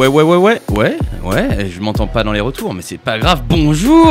[0.00, 3.18] Ouais, ouais, ouais, ouais, ouais, ouais, je m'entends pas dans les retours, mais c'est pas
[3.18, 4.08] grave, bonjour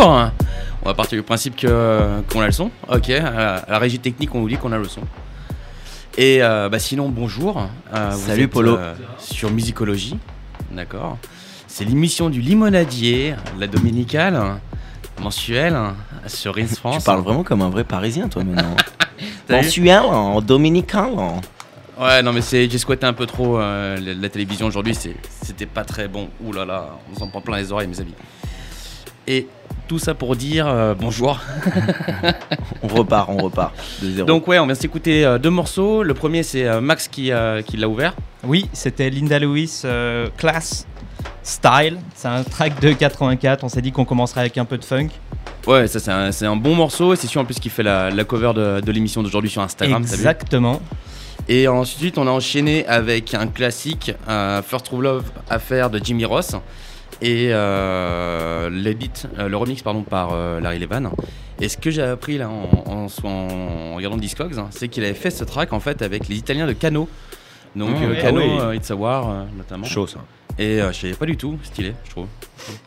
[0.84, 2.70] On va partir du principe que, qu'on a le son.
[2.94, 5.02] Ok, à la régie technique, on vous dit qu'on a le son.
[6.16, 7.68] Et euh, bah, sinon, bonjour.
[7.92, 8.76] Euh, vous Salut, êtes, Polo.
[8.78, 10.16] euh, sur Musicologie,
[10.72, 11.18] d'accord.
[11.66, 14.40] C'est l'émission du limonadier, la dominicale,
[15.20, 15.76] mensuelle,
[16.28, 16.98] sur Rins France.
[17.00, 18.76] Tu parles vraiment comme un vrai Parisien, toi, maintenant.
[19.50, 21.10] Mensuel, en dominical.
[21.18, 21.42] en-
[22.00, 25.16] Ouais, non, mais c'est, j'ai squatté un peu trop la, la télévision aujourd'hui, c'est,
[25.50, 26.30] c'était pas très bon.
[26.44, 28.14] Ouh là là, on s'en prend plein les oreilles, mes amis.
[29.28, 29.48] Et
[29.88, 31.40] tout ça pour dire euh, bonjour.
[32.84, 33.74] On repart, on repart.
[34.02, 34.28] De zéro.
[34.28, 36.02] Donc, ouais, on vient de s'écouter euh, deux morceaux.
[36.04, 38.14] Le premier, c'est euh, Max qui, euh, qui l'a ouvert.
[38.44, 40.88] Oui, c'était Linda Lewis euh, Class
[41.44, 41.98] Style.
[42.16, 43.64] C'est un track de 84.
[43.64, 45.10] On s'est dit qu'on commencerait avec un peu de funk.
[45.68, 47.14] Ouais, ça, c'est un, bon morceau.
[47.14, 49.62] Et c'est sûr en plus qu'il fait la, la cover de, de l'émission d'aujourd'hui sur
[49.62, 50.02] Instagram.
[50.02, 50.80] Exactement.
[51.52, 56.24] Et ensuite, on a enchaîné avec un classique, euh, First True Love Affair de Jimmy
[56.24, 56.56] Ross.
[57.24, 61.10] Et euh, les beats, euh, le remix pardon, par euh, Larry Levan.
[61.60, 65.16] Et ce que j'ai appris là en, en, en regardant Discogs, hein, c'est qu'il avait
[65.16, 67.10] fait ce track en fait avec les Italiens de Cano.
[67.76, 68.78] Donc Mmh, ah Cano, oui.
[68.78, 69.86] It's a War notamment.
[69.86, 70.20] Chaud ça.
[70.60, 72.28] Et euh, je savais pas du tout, stylé, je trouve.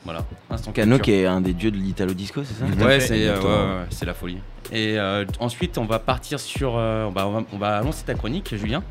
[0.05, 0.25] Voilà.
[0.51, 1.05] Instant Cano culture.
[1.05, 3.51] qui est un des dieux de l'Italo Disco, c'est ça Ouais, c'est euh, exactement.
[3.55, 4.39] ouais, ouais, c'est la folie.
[4.71, 6.75] Et euh, ensuite, on va partir sur.
[6.77, 8.83] euh, on, va, on, va, on va annoncer ta chronique, Julien.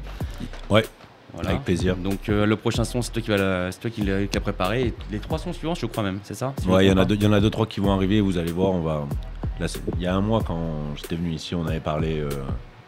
[0.70, 0.84] Ouais,
[1.34, 1.52] Voilà.
[1.52, 1.96] avec plaisir.
[1.96, 4.34] Donc euh, le prochain son, c'est toi qui va la- c'est toi qui l'a qui
[4.34, 4.88] l'a préparé.
[4.88, 6.98] Et les trois sons suivants, je crois même, c'est ça Si Ouais, il y en
[6.98, 8.20] a deux, il y en a deux trois qui vont arriver.
[8.20, 9.06] Vous allez voir, on va.
[9.98, 10.60] Il y a un mois quand
[10.96, 12.30] j'étais venu ici, on avait parlé euh,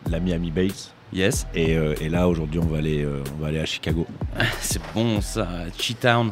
[0.07, 0.91] de la Miami Bass.
[1.13, 4.07] Yes, Et, euh, et là aujourd'hui, on va aller, euh, on va aller à Chicago.
[4.61, 5.47] c'est bon ça,
[5.79, 6.31] Cheatown.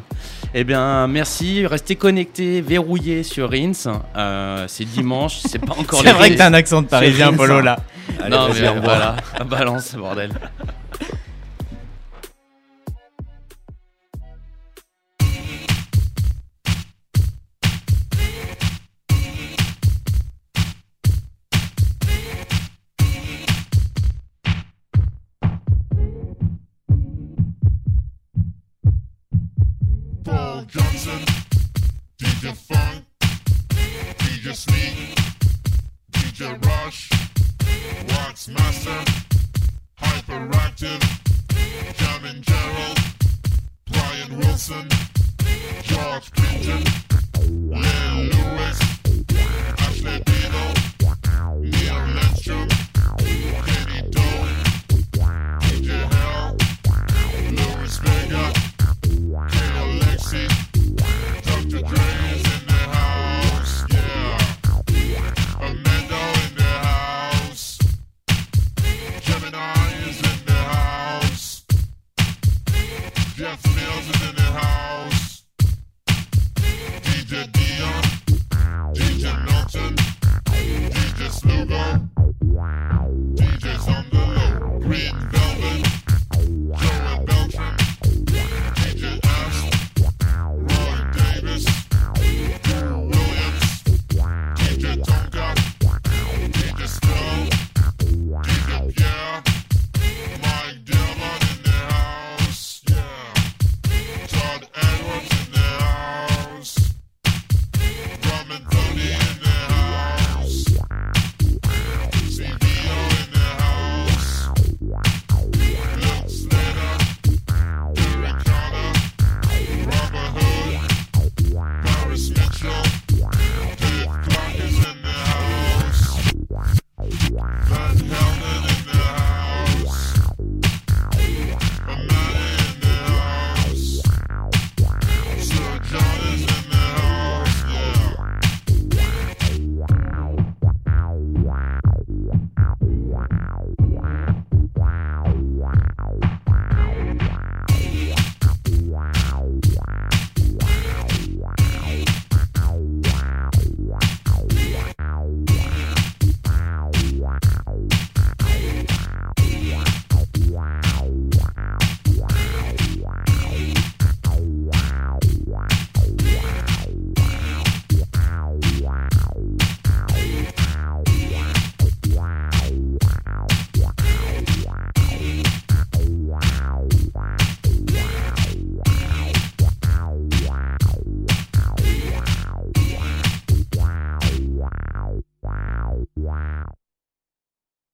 [0.56, 1.68] Eh bien, merci.
[1.68, 3.72] Restez connectés, verrouillés sur Rins.
[4.18, 7.62] Euh, c'est dimanche, c'est pas encore C'est vrai que t'as un accent de parisien, Polo,
[7.62, 7.78] là.
[8.20, 10.32] Allez, Non, mais voilà, balance, bordel.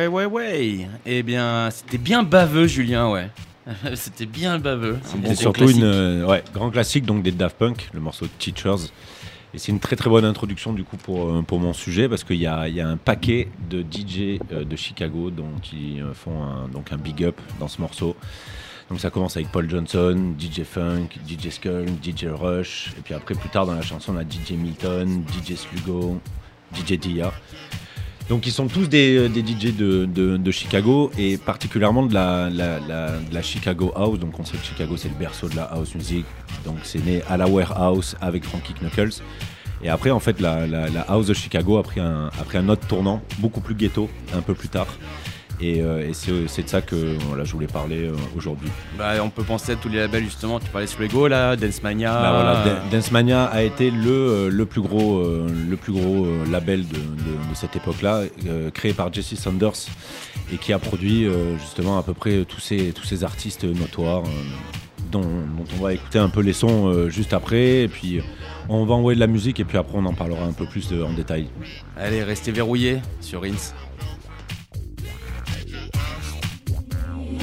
[0.08, 0.88] Ouais, ouais, ouais.
[1.06, 3.30] Eh bien, c'était bien baveux, Julien, ouais.
[3.96, 4.98] C'était bien baveux.
[5.26, 8.90] C'est surtout une euh, ouais, grand classique donc des Daft Punk, le morceau Teachers.
[9.54, 12.24] Et c'est une très très bonne introduction du coup pour, euh, pour mon sujet parce
[12.24, 16.70] qu'il y y a un paquet de DJ euh, de Chicago dont ils font un,
[16.70, 18.16] donc un big up dans ce morceau.
[18.90, 23.36] Donc ça commence avec Paul Johnson, DJ Funk, DJ Skull, DJ Rush, et puis après
[23.36, 26.22] plus tard dans la chanson on a DJ Milton, DJ Slugo,
[26.74, 27.34] DJ Dia.
[28.30, 33.94] Donc ils sont tous des, euh, des DJ de, Chicago et particulièrement de la, Chicago
[33.96, 34.20] House.
[34.20, 36.26] Donc on sait que Chicago c'est le berceau de la house music.
[36.66, 39.22] Donc c'est né à la Warehouse avec Frankie Knuckles.
[39.82, 40.66] Et après en fait la,
[41.08, 44.70] house de Chicago a a pris un autre tournant, beaucoup plus ghetto, un peu plus
[44.70, 44.88] tard.
[45.60, 48.70] Et, euh, et c'est de ça que voilà, je voulais parler euh, aujourd'hui.
[48.98, 50.60] Bah, on peut penser à tous les labels justement.
[50.60, 52.14] Tu parlais de Swego là, Dance Mania.
[52.14, 52.32] Bah
[52.64, 56.46] voilà, Dance Mania a été le, euh, le plus gros, euh, le plus gros euh,
[56.52, 59.72] label de, de- de cette époque-là, euh, créé par Jesse Sanders
[60.54, 64.24] et qui a produit euh, justement à peu près tous ces, tous ces artistes notoires
[64.26, 64.30] euh,
[65.12, 67.82] dont, dont on va écouter un peu les sons euh, juste après.
[67.84, 68.22] Et puis
[68.70, 70.88] on va envoyer de la musique et puis après on en parlera un peu plus
[70.90, 71.48] de- en détail.
[71.98, 73.44] Allez, restez verrouillés sur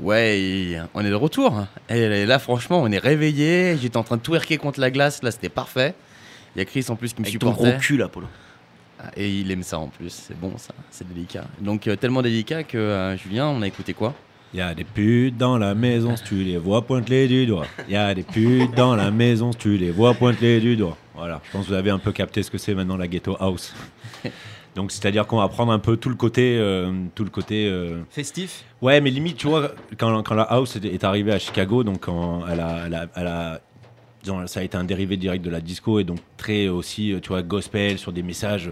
[0.00, 1.66] Ouais, on est de retour.
[1.88, 3.76] Et là, franchement, on est réveillé.
[3.80, 5.22] J'étais en train de twerker contre la glace.
[5.22, 5.94] Là, c'était parfait.
[6.54, 7.70] Il y a Chris en plus qui me Avec ton supportait.
[7.72, 8.26] gros cul là, Polo.
[9.00, 10.10] Ah, Et il aime ça en plus.
[10.10, 10.74] C'est bon, ça.
[10.90, 11.44] C'est délicat.
[11.60, 14.14] Donc, euh, tellement délicat que euh, Julien, on a écouté quoi?
[14.54, 17.66] Il y a des putes dans la maison, si tu les vois, pointe-les du doigt.
[17.88, 20.96] Il y a des putes dans la maison, si tu les vois, pointe-les du doigt.
[21.14, 23.36] Voilà, je pense que vous avez un peu capté ce que c'est maintenant la ghetto
[23.40, 23.74] house.
[24.76, 27.66] Donc c'est-à-dire qu'on va prendre un peu tout le côté, euh, tout le côté.
[27.66, 31.82] euh, Festif Ouais, mais limite, tu vois, quand, quand la house est, arrivée à Chicago,
[31.82, 33.60] donc quand elle a, elle a- elle a-
[34.22, 37.28] disons, ça a été un dérivé direct de la disco et donc très aussi, tu
[37.28, 38.70] vois, gospel sur des messages,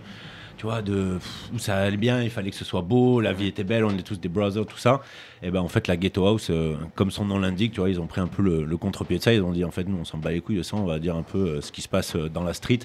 [0.58, 3.32] tu vois, de pff, où ça allait bien, il fallait que ce soit beau, la
[3.32, 5.00] vie était belle, on est tous des brothers, tout ça.
[5.42, 7.98] Et ben en fait, la ghetto house, euh, comme son nom l'indique, tu vois, ils
[8.00, 9.32] ont pris un peu le, le contre-pied de ça.
[9.32, 10.98] Ils ont dit en fait, nous, on s'en bat les couilles de ça, on va
[10.98, 12.80] dire un peu euh, ce qui se passe euh, dans la street.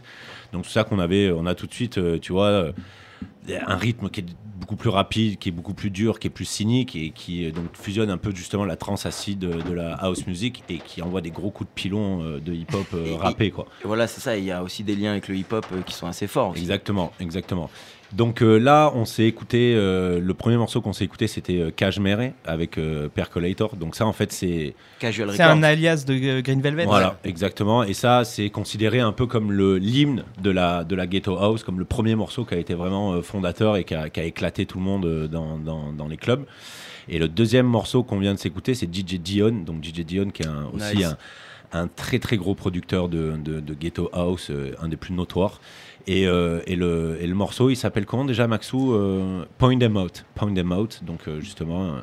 [0.53, 2.71] Donc c'est ça qu'on avait, on a tout de suite, tu vois.
[3.65, 4.25] Un rythme qui est
[4.59, 7.51] beaucoup plus rapide, qui est beaucoup plus dur, qui est plus cynique et qui euh,
[7.51, 11.21] donc fusionne un peu justement la trance acide de, la house music et qui envoie
[11.21, 13.65] des gros coups de pilon euh, de hip-hop euh, rappé quoi.
[13.83, 14.37] Et voilà, c'est ça.
[14.37, 16.51] Il y a aussi des liens avec le hip-hop qui sont assez forts.
[16.51, 16.61] aussi.
[16.61, 17.69] Exactement, exactement.
[18.11, 21.69] Donc euh, là, on s'est écouté, euh, le premier morceau qu'on s'est écouté, c'était euh,
[21.71, 23.75] Cashmere avec euh, Percolator.
[23.75, 26.85] Donc ça, en fait, c'est Casual C'est un alias de euh, Green Velvet.
[26.85, 27.83] Voilà, exactement.
[27.83, 31.63] Et ça, c'est considéré un peu comme le l'hymne de la, de la Ghetto House,
[31.63, 34.23] comme le premier morceau qui a été vraiment euh, fondateur et qui a, qui a
[34.23, 36.45] éclaté tout le monde euh, dans, dans, dans les clubs.
[37.09, 39.63] Et le deuxième morceau qu'on vient de s'écouter, c'est DJ Dion.
[39.65, 41.05] Donc DJ Dion, qui est un- aussi Nice.
[41.73, 45.13] un, un très très gros producteur de, de, de Ghetto House, euh, un des plus
[45.13, 45.61] notoires.
[46.11, 49.95] Et, euh, et, le, et le morceau, il s'appelle comment déjà, Maxou Euh, Point Them
[49.95, 50.25] Out.
[50.33, 51.01] Point Them Out.
[51.05, 51.99] Donc euh, justement, euh,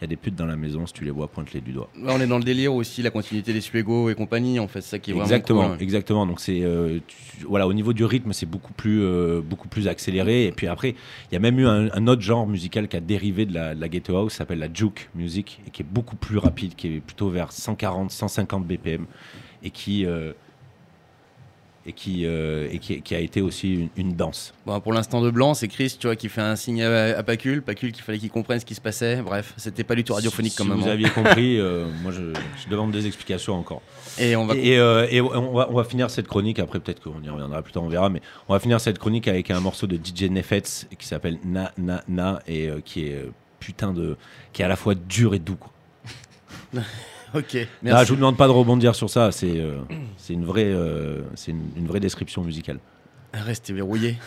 [0.00, 1.90] Il y a des putes dans la maison, si tu les vois, pointe-les du doigt.
[2.06, 4.90] On est dans le délire aussi, la continuité des Suego et compagnie, en fait, c'est
[4.90, 5.82] ça qui est Exactement, vraiment cool.
[5.82, 6.24] exactement.
[6.26, 6.62] Donc c'est
[7.48, 9.02] voilà au niveau du rythme, c'est beaucoup plus
[9.42, 10.46] beaucoup plus accéléré.
[10.46, 10.90] Et puis après,
[11.30, 13.74] il y a même eu un, un autre genre musical qui a dérivé de la,
[13.74, 16.76] de la ghetto house, qui s'appelle la juke music, et qui est beaucoup plus rapide,
[16.76, 19.06] qui est plutôt vers 140, 150 BPM,
[19.64, 20.06] et qui
[21.86, 24.52] et qui euh, et qui, qui a été aussi une, une danse.
[24.66, 27.22] Bon, pour l'instant de blanc, c'est Chris, tu vois, qui fait un signe à, à
[27.22, 29.22] Pacul, Pacul qu'il fallait qu'il comprenne ce qui se passait.
[29.22, 32.32] Bref, c'était pas du tout radiophonique si comme si vous aviez compris, euh, moi je,
[32.62, 33.82] je demande des explications encore.
[34.18, 34.54] Et on va.
[34.56, 37.62] Et, euh, et on, va, on va finir cette chronique, après peut-être qu'on y reviendra
[37.62, 40.24] plus tard, on verra, mais on va finir cette chronique avec un morceau de DJ
[40.24, 43.24] Nefetz qui s'appelle Na Na Na et qui est
[43.60, 44.16] putain de.
[44.52, 45.56] qui est à la fois dur et doux.
[45.56, 45.72] Quoi.
[47.34, 48.04] Ok, Là, merci.
[48.06, 49.76] je vous demande pas de rebondir sur ça, c'est euh,
[50.16, 52.78] c'est une, vraie, euh, c'est une, une vraie description musicale.
[53.34, 54.16] Restez verrouillé.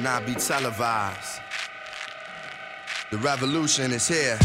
[0.00, 1.40] will not be televised.
[3.10, 4.38] The revolution is here.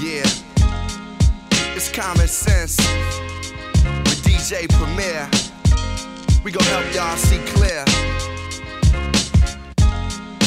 [0.00, 0.26] Yeah,
[1.76, 2.76] it's common sense.
[4.04, 5.28] With DJ Premier,
[6.44, 7.84] we gon' help y'all see clear.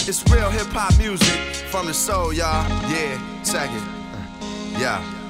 [0.07, 1.37] It's real hip hop music
[1.69, 2.67] from the soul, y'all.
[2.89, 4.79] Yeah, check it.
[4.79, 5.20] Yeah.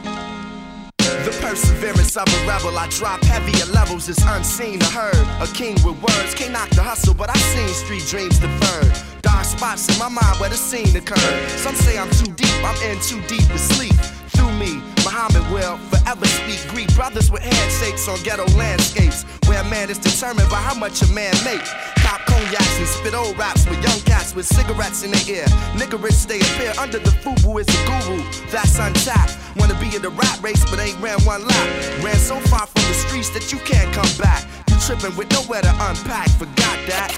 [1.41, 5.27] Perseverance of a rebel, I drop heavier levels, it's unseen to heard.
[5.41, 8.93] A king with words, can't knock the hustle, but I seen street dreams deferred.
[9.21, 11.49] Dark spots in my mind where the scene occurred.
[11.49, 13.95] Some say I'm too deep, I'm in too deep to sleep.
[14.37, 16.93] Through me, Muhammad will forever speak Greek.
[16.95, 21.07] Brothers with handshakes on ghetto landscapes, where a man is determined by how much a
[21.11, 21.65] man make.
[22.05, 25.45] Cop cognacs and spit old raps with young cats with cigarettes in their ear.
[25.73, 28.21] Niggerish they appear under the fubu is a guru.
[28.51, 29.40] That's untapped.
[29.57, 32.03] Wanna be in the rap race, but ain't ran one lap.
[32.03, 34.47] Ran so far from the streets that you can't come back.
[34.69, 36.29] You tripping with nowhere to unpack.
[36.39, 37.11] Forgot that.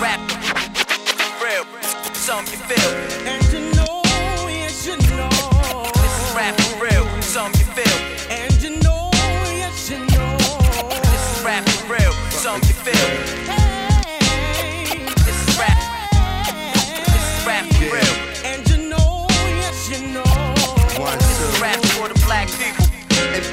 [0.00, 0.20] Rap,
[1.42, 1.64] real,
[2.14, 2.90] some you feel.
[3.26, 4.02] And you know,
[4.48, 5.31] yes you know.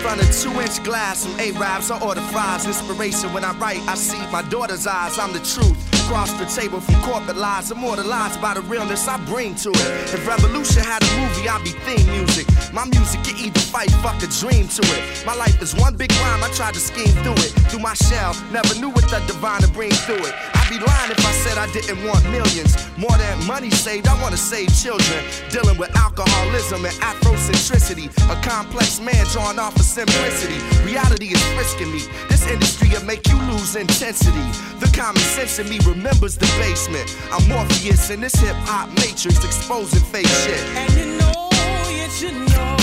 [0.01, 2.65] Front of two inch glass, some A-Rabs, I order fries.
[2.65, 5.17] Inspiration when I write, I see my daughter's eyes.
[5.19, 5.88] I'm the truth.
[6.09, 9.89] Across the table from corporate lies, immortalized by the realness I bring to it.
[10.09, 12.47] If Revolution had a movie, I'd be theme music.
[12.73, 15.23] My music, you either fight, fuck a dream to it.
[15.23, 17.53] My life is one big rhyme, I tried to scheme through it.
[17.69, 20.33] Through my shell, never knew what the divine to bring through it.
[20.57, 22.73] I'd be lying if I said I didn't want millions.
[22.97, 25.21] More than money saved, I wanna save children.
[25.51, 28.09] Dealing with alcoholism and Afrocentricity.
[28.33, 30.57] A complex man drawn off of simplicity.
[30.83, 32.01] Reality is frisking me.
[32.29, 34.45] This industry will make you lose intensity.
[34.79, 37.13] The common sense in me remembers the basement.
[37.31, 40.59] I'm Morpheus in this hip hop matrix, exposing fake shit.
[40.77, 41.49] And you know,
[41.91, 42.77] yes you know.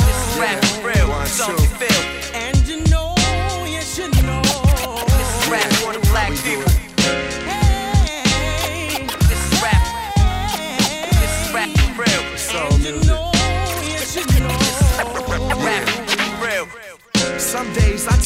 [0.00, 1.52] This is rap real, One, two.
[1.52, 2.16] you feel.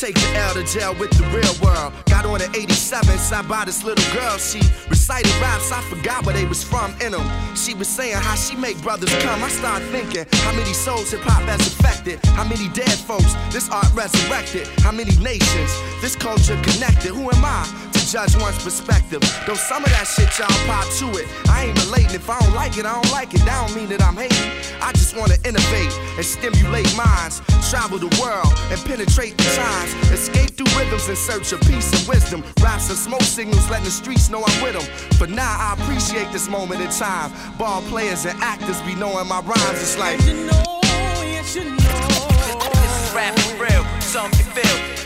[0.01, 1.93] Take the L to jail with the real world.
[2.07, 4.39] Got on an 87, sat by this little girl.
[4.39, 7.27] She recited raps, I forgot where they was from in them.
[7.55, 9.45] She was saying how she make brothers come.
[9.45, 12.25] I start thinking how many souls hip hop has affected.
[12.33, 14.67] How many dead folks this art resurrected.
[14.81, 17.13] How many nations this culture connected.
[17.13, 19.23] Who am I judge one's perspective?
[19.47, 21.29] Though some of that shit y'all pop to it.
[21.49, 22.17] I ain't relating.
[22.17, 23.41] If I don't like it, I don't like it.
[23.47, 24.51] That don't mean that I'm hating.
[24.83, 27.41] I just wanna innovate and stimulate minds.
[27.71, 29.95] Travel the world and penetrate the times.
[30.11, 32.43] Escape through rhythms in search of peace and wisdom.
[32.61, 34.87] Raps and smoke signals letting the streets know I'm with them.
[35.15, 37.31] For now, I appreciate this moment in time.
[37.59, 39.79] Ball players and actors be knowing my rhymes.
[39.79, 40.81] It's like, And you know,
[41.23, 42.27] yes you know.
[42.75, 45.00] This is rap for real, some you feel.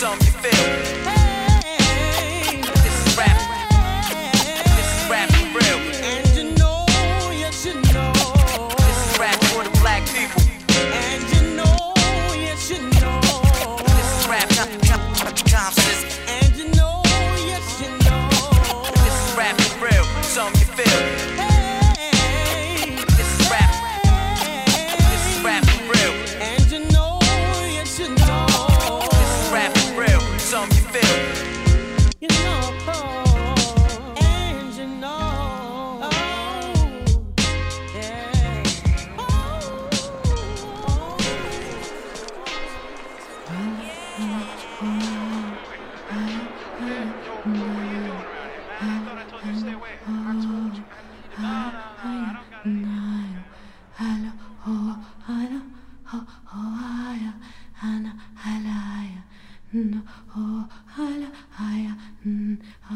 [0.00, 0.99] Some you feel.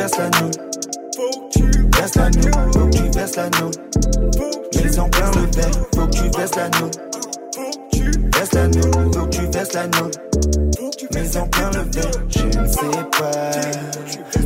[0.08, 0.52] verses la nouille.
[1.16, 2.12] Faut que tu verses.
[2.72, 3.36] Faut que tu verses.
[4.72, 5.70] Ils ont plein le verre.
[5.94, 6.90] Faut que tu verses la nouille.
[7.54, 8.50] Faut que tu verses
[9.12, 10.18] faut que tu verses la note.
[11.12, 13.50] Mais en plein le verre, je ne sais pas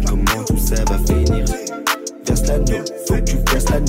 [0.09, 1.45] comment tout ça va finir.
[2.27, 3.81] Verse la note, faut que tu verses la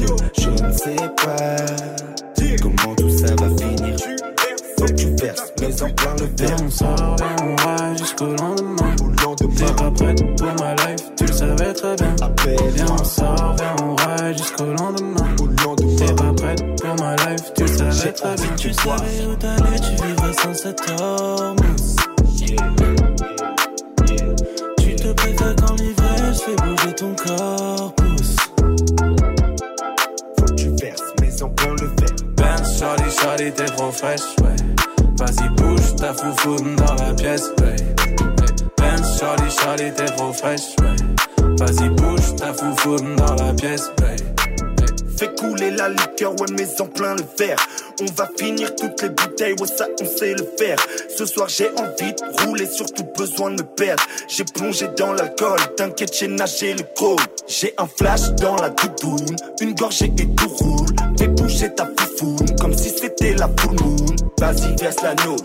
[51.56, 54.04] j'ai envie de rouler, surtout besoin de me perdre.
[54.28, 57.20] J'ai plongé dans l'alcool, t'inquiète, j'ai nagé le crawl.
[57.48, 60.88] J'ai un flash dans la doudoune, une gorgée et tout roule.
[61.18, 64.16] Fais bouger ta foufoune, comme si c'était la full moon.
[64.40, 65.44] Vas-y, verse la note.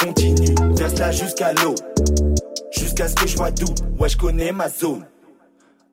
[0.00, 1.74] Continue, verse-la jusqu'à l'eau.
[2.72, 3.66] Jusqu'à ce que je vois d'où,
[3.98, 5.04] ouais, je connais ma zone.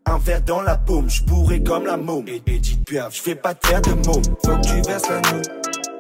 [0.06, 2.28] Un verre dans la paume, je pourrais comme la môme.
[2.28, 4.24] Et, et dites je fais pas de faire de môme.
[4.46, 5.50] Faut que tu verses la note.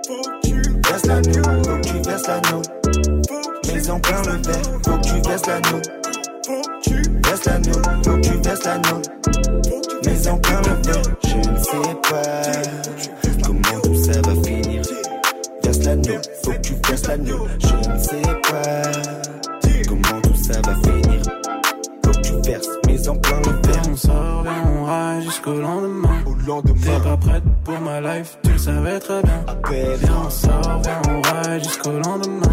[0.07, 1.65] Faut que tu verses la note.
[1.65, 2.69] Faut que tu verses la note.
[3.73, 5.91] Mais en plein le verre, faut que tu verses la note.
[6.45, 7.85] Faut que tu verses la note.
[8.03, 9.09] Faut que tu verses la note.
[10.05, 12.41] Mais en plein le verre, je ne sais pas
[13.45, 14.81] comment tout ça va finir.
[15.63, 17.49] Verse la note, faut que tu verses la note.
[17.59, 18.81] Je ne sais pas
[19.87, 21.21] comment tout ça va finir.
[22.03, 22.67] Faut que tu verses,
[23.09, 23.81] en plein le verre.
[23.91, 26.09] On sort, viens, on ride jusqu'au lendemain.
[26.83, 29.45] T'es pas prête pour ma life, tu le savais très bien.
[29.71, 32.47] Viens, on sort, viens, on ride jusqu'au lendemain.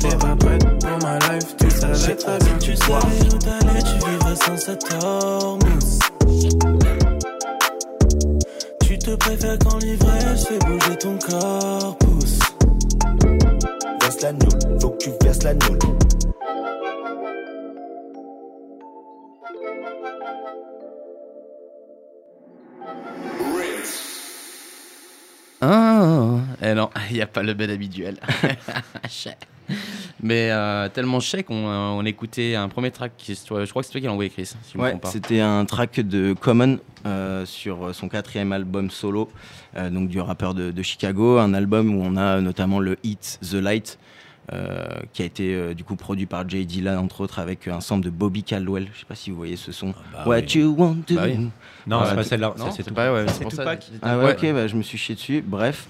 [0.00, 2.58] T'es pas prête pour ma life, tu le savais très bien.
[2.60, 5.60] Tu savais où t'allais, tu vivrais sans cette hormone.
[8.82, 12.38] Tu te préfères quand l'ivresse fait bouger ton corpus.
[14.00, 15.82] Verse la note, faut que tu verses la note.
[25.60, 28.18] Ah, eh non, il n'y a pas le bel habituel.
[30.22, 33.86] Mais euh, tellement chèque, on, euh, on écoutait un premier track, qui, je crois que
[33.86, 37.94] c'est toi qui l'as envoyé, Chris, si Ouais, c'était un track de Common euh, sur
[37.94, 39.30] son quatrième album solo,
[39.76, 43.38] euh, donc du rappeur de, de Chicago, un album où on a notamment le hit
[43.42, 43.98] The Light,
[44.52, 47.80] euh, qui a été euh, du coup produit par Jay Dilla entre autres avec un
[47.80, 48.86] sample de Bobby Caldwell.
[48.94, 49.88] Je sais pas si vous voyez ce son.
[50.12, 50.60] bah What oui.
[50.60, 51.36] you want to Bah oui.
[51.36, 51.50] do?
[51.88, 53.44] Non, c'est pas celle-là, c'est pas, ouais, C'est.
[53.48, 53.86] Tupac.
[54.02, 54.32] Ah ouais, Ouais.
[54.32, 55.42] ok, bah, je me suis chié dessus.
[55.46, 55.86] Bref.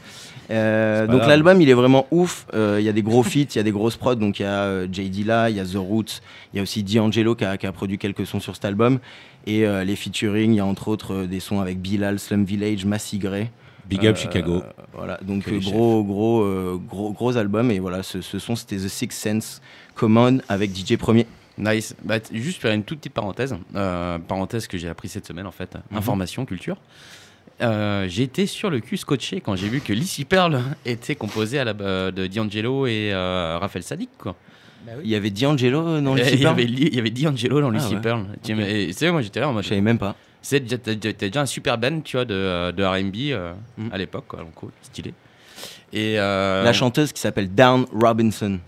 [0.49, 2.47] Euh, donc l'album il est vraiment ouf.
[2.55, 4.15] Euh, Il y a des gros feats, il y a des grosses prods.
[4.17, 6.21] Donc il y a euh, Jay Dilla, il y a The Roots,
[6.53, 8.99] il y a aussi D'Angelo qui a, qui a produit quelques sons sur cet album.
[9.47, 12.45] Et euh, les featuring, il y a entre autres euh, des sons avec Bilal, Slum
[12.45, 13.51] Village, Massy Gray.
[13.89, 14.63] Big up Euh, Chicago.
[14.97, 17.71] Voilà, donc euh, gros, gros, euh, gros, gros album.
[17.71, 19.63] Et voilà, ce, ce son c'était The Six Sense
[19.95, 21.27] Common avec DJ Premier.
[21.59, 21.95] Nice.
[22.05, 23.57] Bah, juste faire une toute petite parenthèse.
[23.75, 25.75] Euh, parenthèse que j'ai appris cette semaine en fait.
[25.91, 25.99] Mhm.
[25.99, 26.77] Information, culture.
[27.63, 31.65] Euh, été sur le cul scotché quand j'ai vu que Lissy Pearl était composé à
[31.65, 34.11] la, euh, de D'Angelo et euh, Raphaël Sadik.
[34.19, 34.37] Quoi.
[35.03, 38.01] Il y avait D'Angelo dans le Et il, y avait, D'Angelo dans Ah ouais.
[38.01, 38.27] Pearl.
[38.43, 39.65] Tu sais, mais- Tu sais, moi j'étais là en mode.
[39.65, 40.15] Je savais même pas.
[40.43, 43.89] C'est déjà, un super band, tu vois, de, euh, de R&B euh, Mm.
[43.93, 44.27] à l'époque.
[44.37, 45.13] Donc, cool, stylé.
[45.93, 48.59] Et euh, La chanteuse qui s'appelle Down Robinson.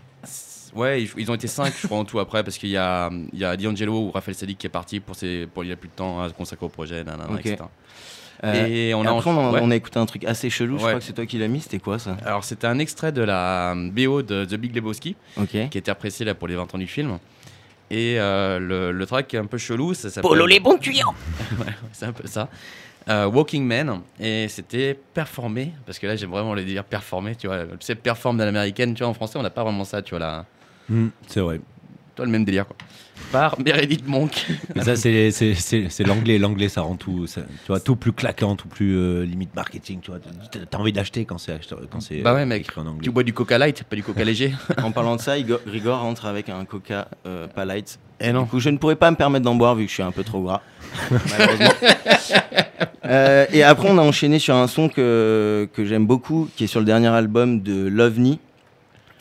[0.75, 3.11] Ouais, ils, ils ont été 5 je crois en tout après parce qu'il y a,
[3.33, 5.77] il y a D'Angelo ou Raphaël Sadik qui est parti pour, ses, pour il a
[5.77, 7.57] plus de temps à se consacrer au projet, nanana, etc.
[8.45, 9.61] Euh, et on et a après, on a, ouais.
[9.63, 10.75] on a écouté un truc assez chelou.
[10.75, 11.61] Je crois que c'est toi qui l'as mis.
[11.61, 12.17] C'était quoi ça?
[12.25, 15.49] Alors c'était un extrait de la BO de The Big Lebowski Ok.
[15.71, 17.19] qui était apprécié là pour les 20 ans du film.
[17.91, 20.29] Et euh, le, le track est un peu chelou, ça s'appelle...
[20.29, 21.15] Polo les bons tuyaux.
[21.59, 22.49] ouais, c'est un peu ça.
[23.09, 27.47] Euh, Walking Man et c'était performé parce que là j'aime vraiment le dire performer tu
[27.47, 30.11] vois c'est performe de l'américaine tu vois en français on n'a pas vraiment ça tu
[30.11, 30.45] vois là
[30.91, 31.59] Hmm, c'est vrai.
[32.15, 32.77] toi le même délire quoi
[33.33, 36.39] par Meredith Monk Mais ça, c'est- c'est c'est- c'est l'anglais.
[36.39, 40.01] L'anglais, ça rend tout, ça- tu vois, tout plus claquant, tout plus euh, limite marketing.
[40.01, 40.21] Tu vois,
[40.71, 41.59] T'as- envie d'acheter quand c'est
[41.91, 42.21] quand c'est.
[42.23, 43.03] bah ouais mec écrit en anglais.
[43.03, 44.53] tu bois du Coca Light pas du Coca léger
[44.83, 47.99] En parlant de ça, Igor, Grigor rentre avec un Coca euh, pas light.
[48.21, 49.95] et non Du coup, je ne pourrais pas me permettre d'en boire vu que je
[49.95, 50.63] suis un peu trop gras.
[51.11, 51.71] malheureusement.
[53.05, 56.67] Euh, et après, on a enchaîné sur un son que, que j'aime beaucoup, qui est
[56.67, 58.39] sur le dernier album de Lovni,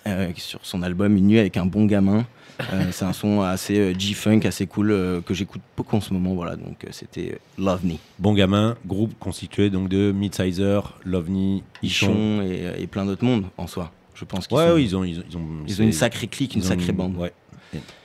[0.07, 2.25] euh, sur son album Une nuit avec un bon gamin.
[2.73, 6.13] Euh, c'est un son assez euh, G-funk, assez cool, euh, que j'écoute beaucoup en ce
[6.13, 6.33] moment.
[6.33, 7.93] Voilà, donc euh, c'était Love Me.
[8.19, 12.07] Bon gamin, groupe constitué donc de Midsizer, Lovni, Ichon.
[12.07, 13.91] Ichon et, et plein d'autres mondes en soi.
[14.15, 15.91] Je pense qu'ils Ouais, sont- ouais, ils ont, ils ont, ils ont, Ils ont une
[15.93, 17.15] sacrée clique, une sacrée bande.
[17.17, 17.31] Ouais,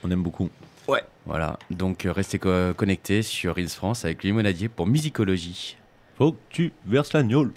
[0.03, 0.49] on aime beaucoup.
[0.87, 1.01] Ouais.
[1.25, 5.77] Voilà, donc euh, restez co- connectés sur Reels France avec Limonadier pour Musicologie.
[6.17, 7.51] Faut que tu verses la gnôle.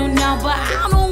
[0.00, 1.09] You now, but I don't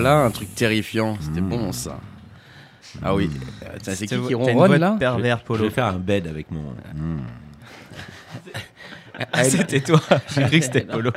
[0.00, 1.98] Voilà un truc terrifiant, c'était bon ça.
[3.02, 3.30] Ah oui,
[3.82, 5.64] tiens, c'est qui qui ronronne là pervers, Je Polo.
[5.64, 6.74] vais faire un bed avec mon.
[9.32, 10.00] Ah, c'était toi.
[10.34, 11.10] J'ai cru que c'était Polo.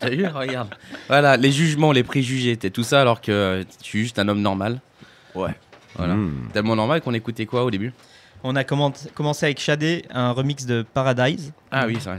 [0.00, 0.74] T'as vu, regarde.
[1.08, 4.40] Voilà, les jugements, les préjugés, t'es tout ça alors que je suis juste un homme
[4.40, 4.80] normal.
[5.34, 5.54] Ouais.
[5.96, 6.16] Voilà.
[6.52, 7.92] Tellement normal qu'on écoutait quoi au début?
[8.46, 11.54] On a commen- commencé avec Shadé, un remix de Paradise.
[11.70, 12.18] Ah oui, c'est vrai,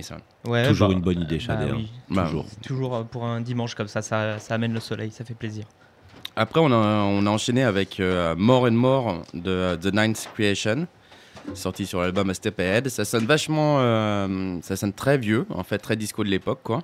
[0.00, 0.16] ça.
[0.46, 1.76] Ouais, Toujours bah- une bonne idée, Shadé, bah hein.
[1.76, 1.92] oui.
[2.08, 2.46] Bah, Toujours.
[2.62, 5.66] Toujours euh, pour un dimanche comme ça, ça, ça amène le soleil, ça fait plaisir.
[6.36, 10.30] Après, on a, on a enchaîné avec euh, More and More de euh, The Ninth
[10.34, 10.86] Creation,
[11.52, 12.88] sorti sur l'album A Step Ahead.
[12.88, 16.82] Ça sonne vachement, euh, ça sonne très vieux, en fait, très disco de l'époque, quoi.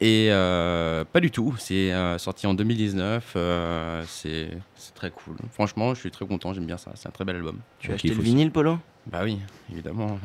[0.00, 5.36] Et euh, pas du tout, c'est euh, sorti en 2019, euh, c'est c'est très cool.
[5.52, 7.60] Franchement, je suis très content, j'aime bien ça, c'est un très bel album.
[7.78, 9.38] Tu as acheté le vinyle, Polo Bah oui,
[9.72, 10.18] évidemment.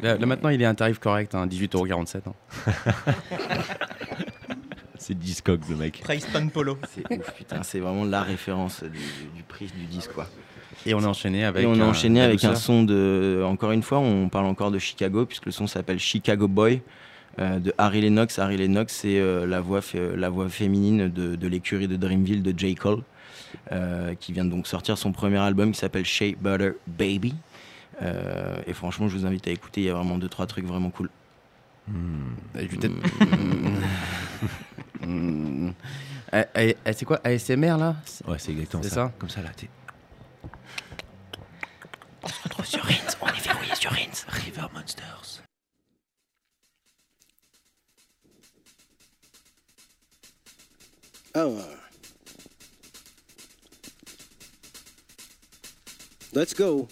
[0.00, 2.22] Là, là, maintenant, il est à un tarif correct, hein, 18,47€.
[2.26, 2.32] hein.
[4.98, 6.00] C'est Discog, le mec.
[6.02, 6.78] Price Pan Polo.
[6.90, 8.98] C'est ouf, putain, c'est vraiment la référence du,
[9.36, 10.26] du prix du disque, quoi.
[10.86, 11.62] Et on a enchaîné avec.
[11.62, 13.42] Et on a un- enchaîné avec un son de.
[13.44, 16.80] Encore une fois, on parle encore de Chicago, puisque le son s'appelle Chicago Boy
[17.38, 18.38] euh, de Harry Lennox.
[18.38, 19.80] Harry Lennox, c'est euh, la, voix
[20.16, 22.74] la voix féminine de, de l'écurie de Dreamville de J.
[22.74, 23.02] Cole,
[23.72, 27.34] euh, qui vient donc sortir son premier album qui s'appelle Shea Butter Baby.
[28.02, 29.82] Euh, et franchement, je vous invite à écouter.
[29.82, 31.10] Il y a vraiment deux, trois trucs vraiment cool.
[32.58, 32.68] Et.
[36.32, 37.20] Eh, eh, eh, c'est quoi?
[37.22, 37.94] ASMR là?
[38.26, 38.94] Ouais, c'est exactement C'est ça.
[39.06, 39.12] ça?
[39.18, 39.68] Comme ça, là, t'es.
[42.24, 43.14] On se retrouve sur Rins.
[43.20, 44.26] On est verrouillé sur Rins.
[44.28, 45.43] River Monsters.
[51.36, 51.64] Oh.
[56.32, 56.88] Let's go.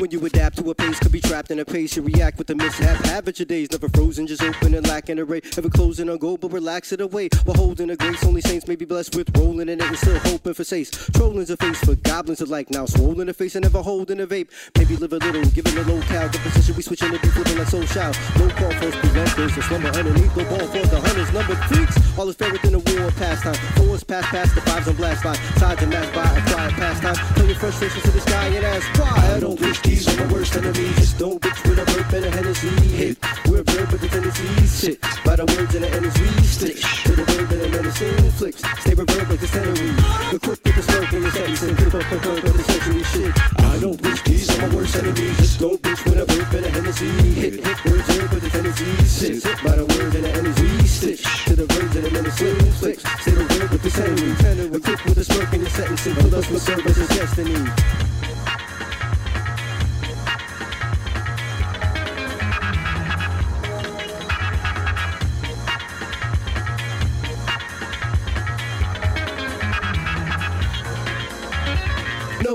[0.00, 1.94] When you adapt to a pace, could be trapped in a pace.
[1.94, 3.04] You react with a mishap.
[3.04, 5.42] Habit your days, never frozen, just open and lacking a ray.
[5.58, 7.28] Ever closing on goal, but relax it away.
[7.44, 10.18] While holding a grace, only saints may be blessed with rolling in it and still
[10.20, 10.88] hoping for sace.
[11.12, 12.70] Trolling's a face for goblins alike.
[12.70, 14.48] Now swollen a face and never holding a vape.
[14.78, 16.28] Maybe live a little, giving a low cow.
[16.28, 18.18] The position we switching to be flipping like soul shout.
[18.38, 21.30] No call for presenters, a slumber underneath the ball for the hunters.
[21.34, 23.54] Numbered freaks, all is fair within a war pastime.
[23.76, 25.36] Fours pass past the fives on blast line.
[25.58, 27.16] Sides and match by a quiet pastime.
[27.36, 29.36] Tell your frustrations to the sky and ask why.
[29.36, 30.94] I don't wish these are my worst enemies.
[30.96, 33.18] Just don't bitch with a burp and a Hennessy hit.
[33.46, 35.00] We're blurred, but the tendencies sit.
[35.24, 36.76] By the words and the energy stick.
[37.06, 38.62] To the word that a menacing flicks.
[38.82, 39.90] Stay reverb like the century.
[40.36, 43.02] Equipped with the smoke in the sentence and grip up the curve of the century
[43.02, 43.32] shit.
[43.58, 45.36] I don't wish these are my worst enemies.
[45.36, 47.54] Just don't bitch with a burp and a Hennessy hit.
[47.84, 49.42] Words blurred, but the tendencies sit.
[49.64, 51.22] By the words and the energy stitch.
[51.50, 53.02] To the words and the menacing flicks.
[53.22, 54.30] Stay reverb with the century.
[54.70, 58.29] Equipped with the smoke in the sentence and grip up the curve of destiny.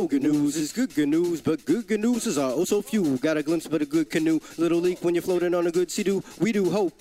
[0.07, 3.17] Good news is good good news, but good good news is oh so few.
[3.17, 5.89] Got a glimpse but a good canoe, little leak when you're floating on a good
[5.89, 6.23] sea doo.
[6.39, 6.93] We do hope.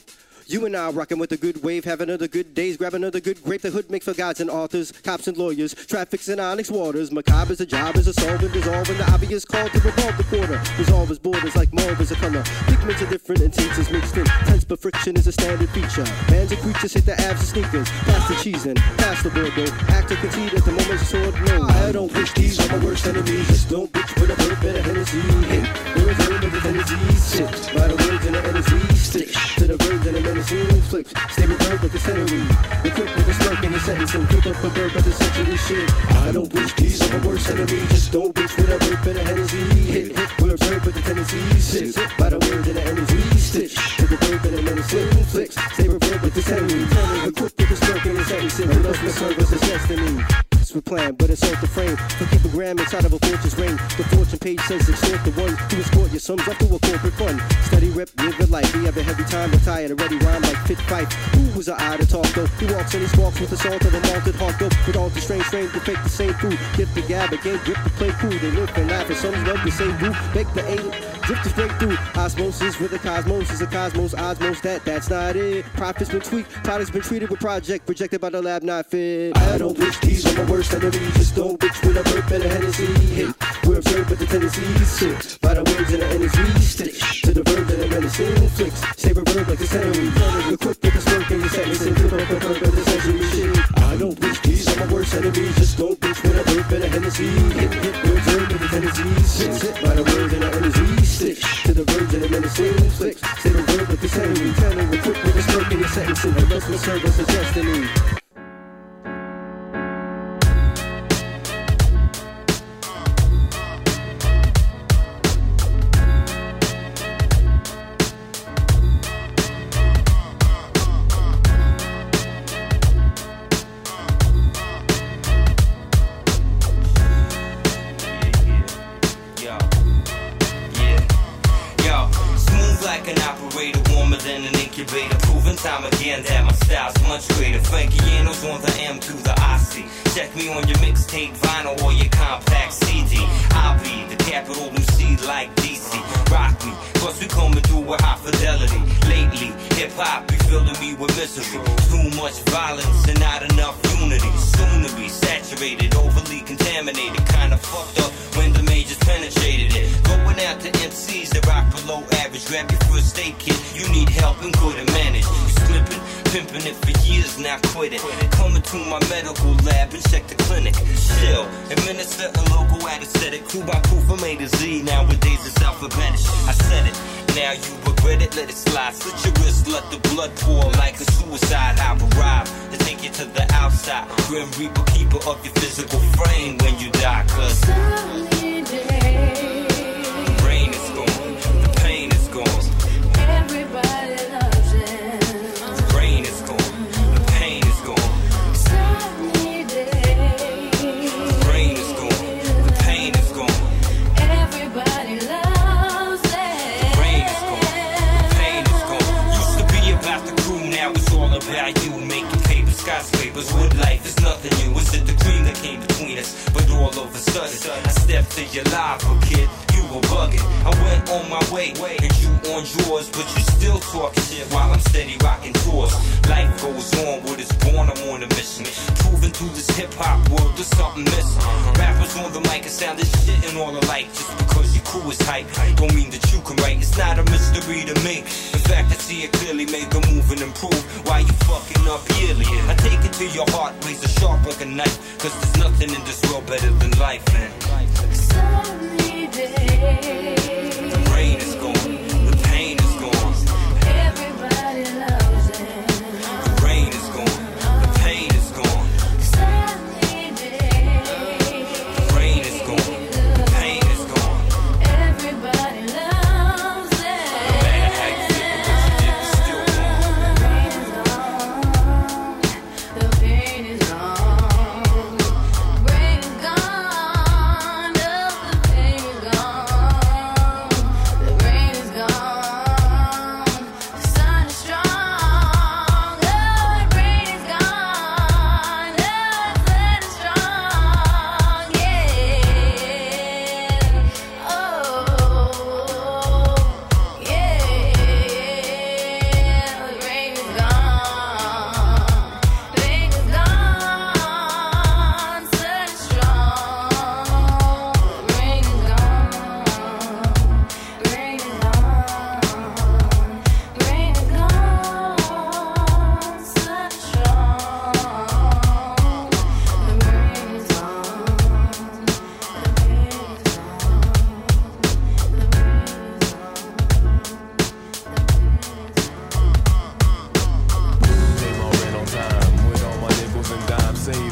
[0.46, 3.42] You and I rocking with a good wave, have another good days, grab another good
[3.42, 3.62] grape.
[3.62, 7.10] The hood makes for gods and authors, cops and lawyers, traffics and onyx waters.
[7.10, 10.60] Macabre is a job, is a solving, dissolving the obvious call to revolve the quarter.
[10.78, 12.42] Resolve his borders like mauve is a color.
[12.66, 14.26] Pigments are different and tints is mixed in.
[14.26, 16.04] Tense but friction is a standard feature.
[16.28, 19.72] Bands of creatures hit the abs of sneakers, past the cheese and past the Bordeaux.
[19.88, 21.62] Actor concede at the moment sword no.
[21.68, 23.46] I don't wish these are my worst enemies.
[23.46, 25.64] Just don't bitch with a burp and a Hennessy hit.
[26.04, 27.74] Words heard but the Hennessy sit.
[27.74, 29.28] By the words and the energy stick.
[29.56, 31.10] To the birds and the menacing flips.
[31.30, 32.42] Stay reverb like a century.
[32.84, 35.56] Equipped with a smirk in the sentence and keep up a burp of the century
[35.56, 35.90] shit.
[36.12, 37.88] I don't wish these are my worst enemies.
[37.88, 40.40] Just don't bitch with a burp and a Hennessy hit.
[40.40, 42.18] Words heard but the Tennessee sit.
[42.18, 43.74] By the words and the energy stitch.
[43.96, 45.56] To the bird and the menacing flicks.
[45.56, 46.82] Reverb like the century.
[47.28, 50.53] Equipped with a smirk in the sentence and keep up a serve as a destiny.
[50.64, 51.94] It's with plan, but insult the frame.
[52.16, 53.76] For keep a gram inside of a fortune's ring.
[54.00, 57.12] The fortune page says extort the one who escort your sums up to a corporate
[57.20, 57.36] fund.
[57.68, 58.74] Steady rip, live it life.
[58.74, 61.12] We have a heavy time, retired, already rhyme like fit fight.
[61.36, 62.46] Who was an eye to talk though?
[62.56, 64.72] He walks and he squawks with the salt of a malted hawk though.
[64.86, 66.58] With all the strange frame to fake the same food.
[66.78, 68.30] Gift the gab again, grip the play cool.
[68.30, 70.16] They live and laugh and some love the same boo.
[70.32, 71.14] Make the eight.
[71.24, 75.36] Drift is break through osmosis with the cosmos is a cosmos osmos that that's not
[75.36, 75.64] it.
[75.72, 79.34] Profits been tweaked, products been treated with project projected by the lab not fit.
[79.36, 81.14] I don't wish these are my worst enemies.
[81.14, 82.86] Just don't bitch with a burp and a Hennessy.
[82.86, 83.34] Hit.
[83.66, 84.84] We're absurd with the Tennessee.
[84.84, 85.40] Sick.
[85.40, 86.46] By the words and the energy.
[86.60, 86.94] Stick
[87.26, 88.48] to the verb that I'm menacing.
[88.54, 88.80] Flicks.
[88.96, 90.10] Save a verb like a century.
[90.56, 91.86] quick with the smirk and the sentence.
[91.86, 93.22] And flip up a verb of the century.
[93.34, 93.82] Shit.
[93.82, 95.54] I don't wish these are my worst enemies.
[95.56, 97.30] Just don't bitch with a burp and a Hennessy.
[97.58, 97.70] Hit.
[98.04, 99.14] We're absurd with the Tennessee.
[99.26, 99.52] Sick.
[99.58, 99.74] Sit.
[99.82, 100.86] By the words and the energy.
[101.02, 102.90] Stick to the verb that I'm menacing.
[102.94, 103.20] Flicks.
[103.42, 104.52] Save a verb like a century.
[104.54, 104.88] Telling.
[105.02, 106.24] quick, with the smirk and the sentence.
[106.24, 108.13] And the restless service of destiny.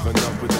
[0.04, 0.51] even up with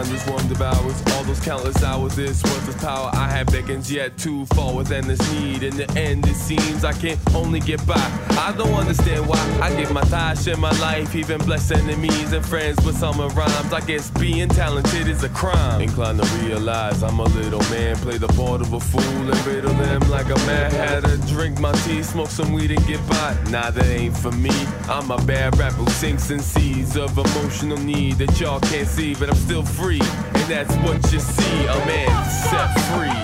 [0.00, 2.16] mind this one devours all those countless hours.
[2.16, 5.62] This worthless power I have beckons yet to fall with endless need.
[5.62, 7.94] In the end, it seems I can only get by.
[8.30, 12.44] I don't understand why I give my thighs, share my life, even bless enemies and
[12.44, 13.72] friends with summer rhymes.
[13.72, 15.80] I guess being talented is a crime.
[15.80, 19.74] Inclined to realize I'm a little man, play the part of a fool and riddle
[19.74, 21.16] them like a mad hatter.
[21.28, 23.36] Drink my tea, smoke some weed and get by.
[23.50, 24.54] Nah, that ain't for me.
[24.88, 29.14] I'm a bad rapper who sinks in seas of emotional need that y'all can't see,
[29.14, 33.20] but I'm still free free, and that's what you see a man set free.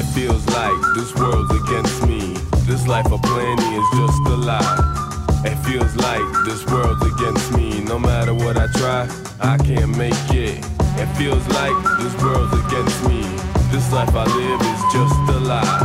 [0.00, 2.34] It feels like this world's against me.
[2.64, 5.40] This life of planning is just a lie.
[5.44, 7.80] It feels like this world's against me.
[7.84, 9.08] No matter what I try,
[9.40, 10.64] I can't make it.
[11.02, 13.22] It feels like this world's against me.
[13.70, 15.80] This life I live is just a lie.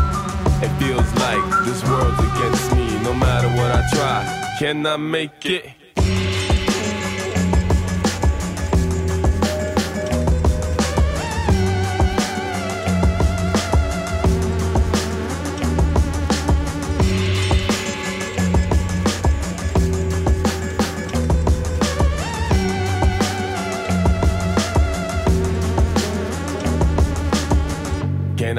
[0.63, 2.87] It feels like this world's against me.
[3.03, 5.82] No matter what I try, can I make it?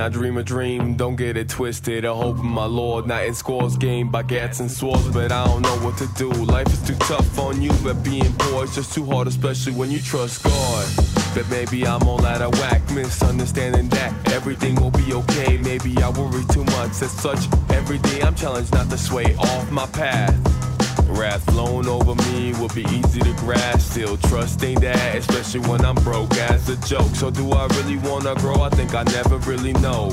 [0.04, 0.96] I dream a dream.
[0.96, 2.04] Don't get it twisted.
[2.04, 5.62] I hope my lord, not in scores game by gats and swords, but I don't
[5.62, 6.30] know what to do.
[6.30, 9.90] Life is too tough on you, but being poor is just too hard, especially when
[9.90, 10.86] you trust God.
[11.34, 15.56] But maybe I'm all out of whack, misunderstanding that everything will be okay.
[15.56, 17.00] Maybe I worry too much.
[17.00, 20.73] As such, every day I'm challenged not to sway off my path.
[21.08, 23.92] Wrath flown over me would be easy to grasp.
[23.92, 27.14] Still trusting that, especially when I'm broke as a joke.
[27.14, 28.60] So do I really wanna grow?
[28.60, 30.10] I think I never really know.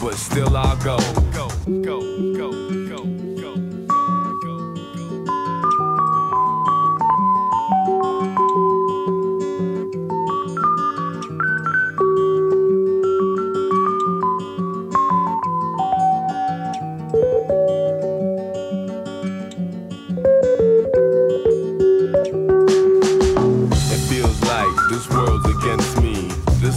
[0.00, 0.76] But still I'll.
[0.76, 0.98] Go,
[1.32, 1.48] go,
[1.82, 3.19] go, go, go.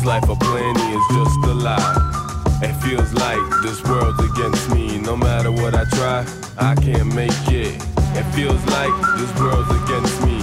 [0.04, 2.60] This life of plenty is just a lie.
[2.62, 4.98] It feels like this world's against me.
[4.98, 6.26] No matter what I try,
[6.58, 7.82] I can't make it.
[8.12, 10.40] It feels like this world's against me.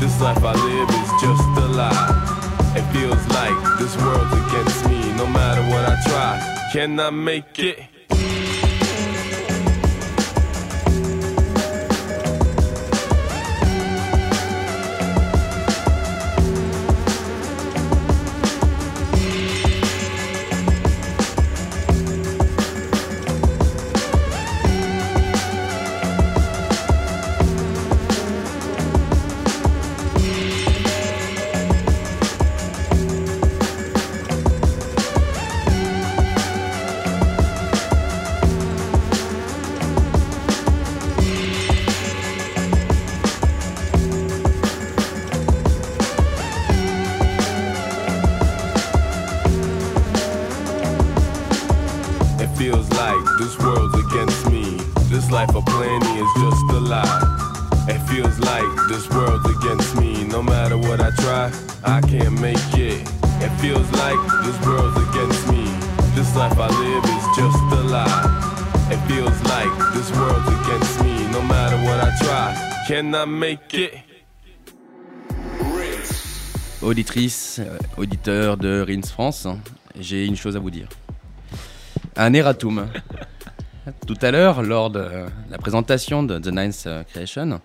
[0.00, 2.74] This life I live is just a lie.
[2.74, 4.98] It feels like this world's against me.
[5.12, 7.93] No matter what I try, can I make it?
[72.86, 73.92] Can I make it?
[76.82, 79.46] Auditrice, euh, auditeur de Rins France,
[79.98, 80.88] j'ai une chose à vous dire.
[82.16, 82.86] Un erratum.
[84.06, 87.60] Tout à l'heure, lors de la présentation de The Ninth Creation,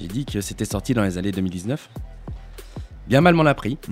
[0.00, 1.90] j'ai dit que c'était sorti dans les années 2019.
[3.06, 3.78] Bien mal m'en a pris.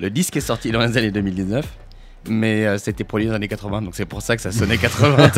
[0.00, 1.66] Le disque est sorti dans les années 2019,
[2.28, 5.30] mais euh, c'était pour les années 80, donc c'est pour ça que ça sonnait 80.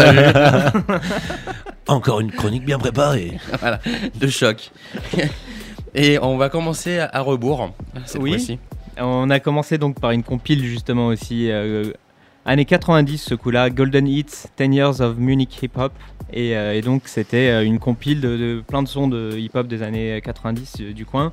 [1.91, 3.33] Encore une chronique bien préparée.
[3.61, 3.81] voilà,
[4.19, 4.71] de choc.
[5.95, 7.71] Et on va commencer à, à rebours
[8.07, 8.31] cette Oui.
[8.31, 8.59] fois-ci.
[8.97, 11.93] On a commencé donc par une compile justement aussi euh,
[12.45, 14.27] années 90 ce coup-là, Golden Hits,
[14.59, 15.93] 10 Years of Munich Hip Hop.
[16.33, 19.51] Et, euh, et donc c'était euh, une compile de, de plein de sons de hip
[19.55, 21.33] hop des années 90 euh, du coin.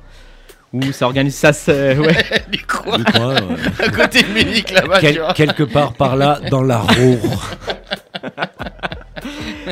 [0.72, 2.16] Où ça organise ça, c'est- ouais.
[2.50, 2.98] du coin.
[2.98, 3.40] Du coin, ouais.
[3.86, 4.98] À côté de Munich là-bas.
[5.00, 7.50] Quel- quelque part par là, dans la Roure.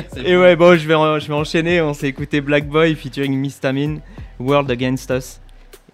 [0.24, 1.80] Et ouais, bon, je vais, en- je vais enchaîner.
[1.80, 4.00] On s'est écouté Black Boy featuring Mistamine,
[4.38, 5.40] World Against Us.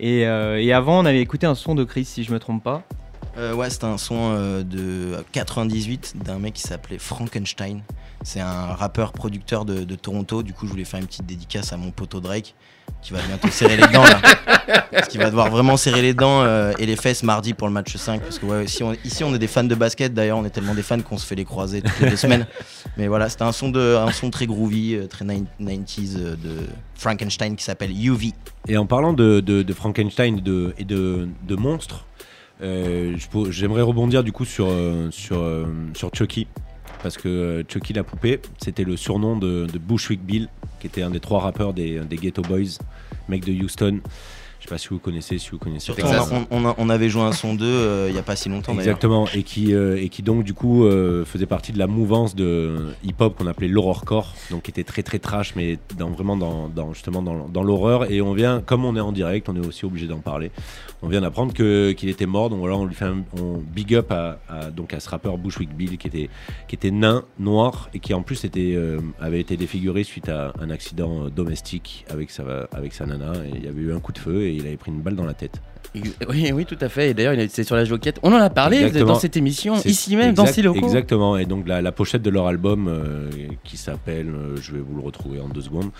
[0.00, 2.62] Et, euh, et avant, on avait écouté un son de Chris, si je me trompe
[2.64, 2.82] pas.
[3.38, 7.82] Euh, ouais, c'était un son euh, de 98 d'un mec qui s'appelait Frankenstein.
[8.24, 10.42] C'est un rappeur producteur de, Toronto.
[10.42, 12.54] Du coup, je voulais faire une petite dédicace à mon poteau Drake
[13.00, 14.20] qui va bientôt serrer les dents là.
[14.92, 17.72] Parce qu'il va devoir vraiment serrer les dents euh, et les fesses mardi pour le
[17.72, 18.20] match 5.
[18.20, 20.14] Parce que ici, on, est des fans de basket.
[20.14, 22.46] D'ailleurs, on est tellement des fans qu'on se fait les croiser toutes les semaines.
[22.96, 26.58] Mais voilà, c'était un son, de, un son très groovy, euh, très 90s euh, de
[26.94, 28.32] Frankenstein qui s'appelle UV.
[28.68, 32.11] Et en parlant de, Frankenstein et de, de, monstres, euh,
[33.50, 35.66] j'aimerais rebondir du coup sur, euh, euh,
[36.12, 36.46] Chucky.
[37.02, 40.48] Parce que euh, Chucky la poupée, c'était le surnom de, Bushwick Bill,
[40.80, 42.78] qui était un des trois rappeurs des Ghetto Boys,
[43.28, 44.00] mec de Houston.
[44.72, 45.84] Pas si vous connaissez, si vous connaissez.
[45.92, 46.06] Surtout,
[46.50, 48.72] on, on- avait joué un son d'eux euh, il y a pas si longtemps.
[48.72, 52.34] Exactement, et qui, euh, et qui donc du coup euh, faisait partie de la mouvance
[52.34, 56.68] de hip-hop qu'on appelait l'horrorcore, donc qui était très très trash, mais dans, vraiment dans,
[56.68, 58.10] dans- justement dans, dans l'horreur.
[58.10, 60.50] Et on vient, comme on est en direct, on est aussi obligé d'en parler.
[61.02, 63.94] On vient d'apprendre que qu'il était mort, donc voilà, on lui fait un on big
[63.94, 66.30] up à, à- donc à ce rappeur Bushwick Bill qui était
[66.66, 68.78] qui était nain, noir et qui en plus était
[69.20, 72.42] avait été défiguré suite à un accident domestique avec sa
[72.72, 73.32] avec sa nana.
[73.44, 75.16] Et il y avait eu un coup de feu et il avait pris une balle
[75.16, 75.60] dans la tête.
[76.30, 77.10] Oui, oui, tout à fait.
[77.10, 78.18] Et d'ailleurs, il est- c'est sur la joquette.
[78.22, 79.12] On en a parlé Exactement.
[79.12, 80.78] dans cette émission, ici même, dans ces locaux.
[80.86, 81.36] Exactement.
[81.36, 83.28] Et donc la, la pochette de leur album euh,
[83.62, 85.90] qui s'appelle, euh, je vais vous le retrouver en deux secondes.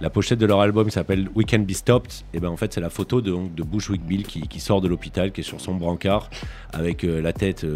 [0.00, 2.12] La pochette de leur album s'appelle We Can Be Stopped.
[2.32, 4.80] Et ben en fait c'est la photo de, donc, de Bushwick Bill qui, qui sort
[4.80, 6.30] de l'hôpital, qui est sur son brancard
[6.72, 7.66] avec euh, la tête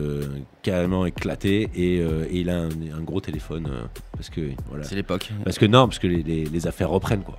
[0.63, 3.69] carrément éclatée et, et il a un, un gros téléphone
[4.13, 4.85] parce que voilà.
[4.85, 5.31] C'est l'époque.
[5.45, 7.39] Parce que non, parce que les, les- les affaires reprennent quoi.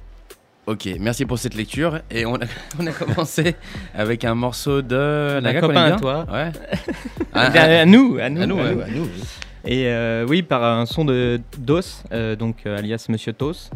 [0.67, 1.99] Ok, merci pour cette lecture.
[2.11, 2.45] Et on a,
[2.79, 3.55] on a commencé
[3.95, 5.41] avec un morceau de.
[5.59, 6.25] Qu'on copain à toi.
[6.31, 6.51] Ouais.
[7.33, 7.41] à,
[7.81, 8.81] à nous, à nous, À nous, à nous.
[8.81, 9.07] à nous.
[9.63, 11.81] Et euh, oui, par un son de Dos,
[12.11, 13.69] euh, donc euh, alias Monsieur Tos,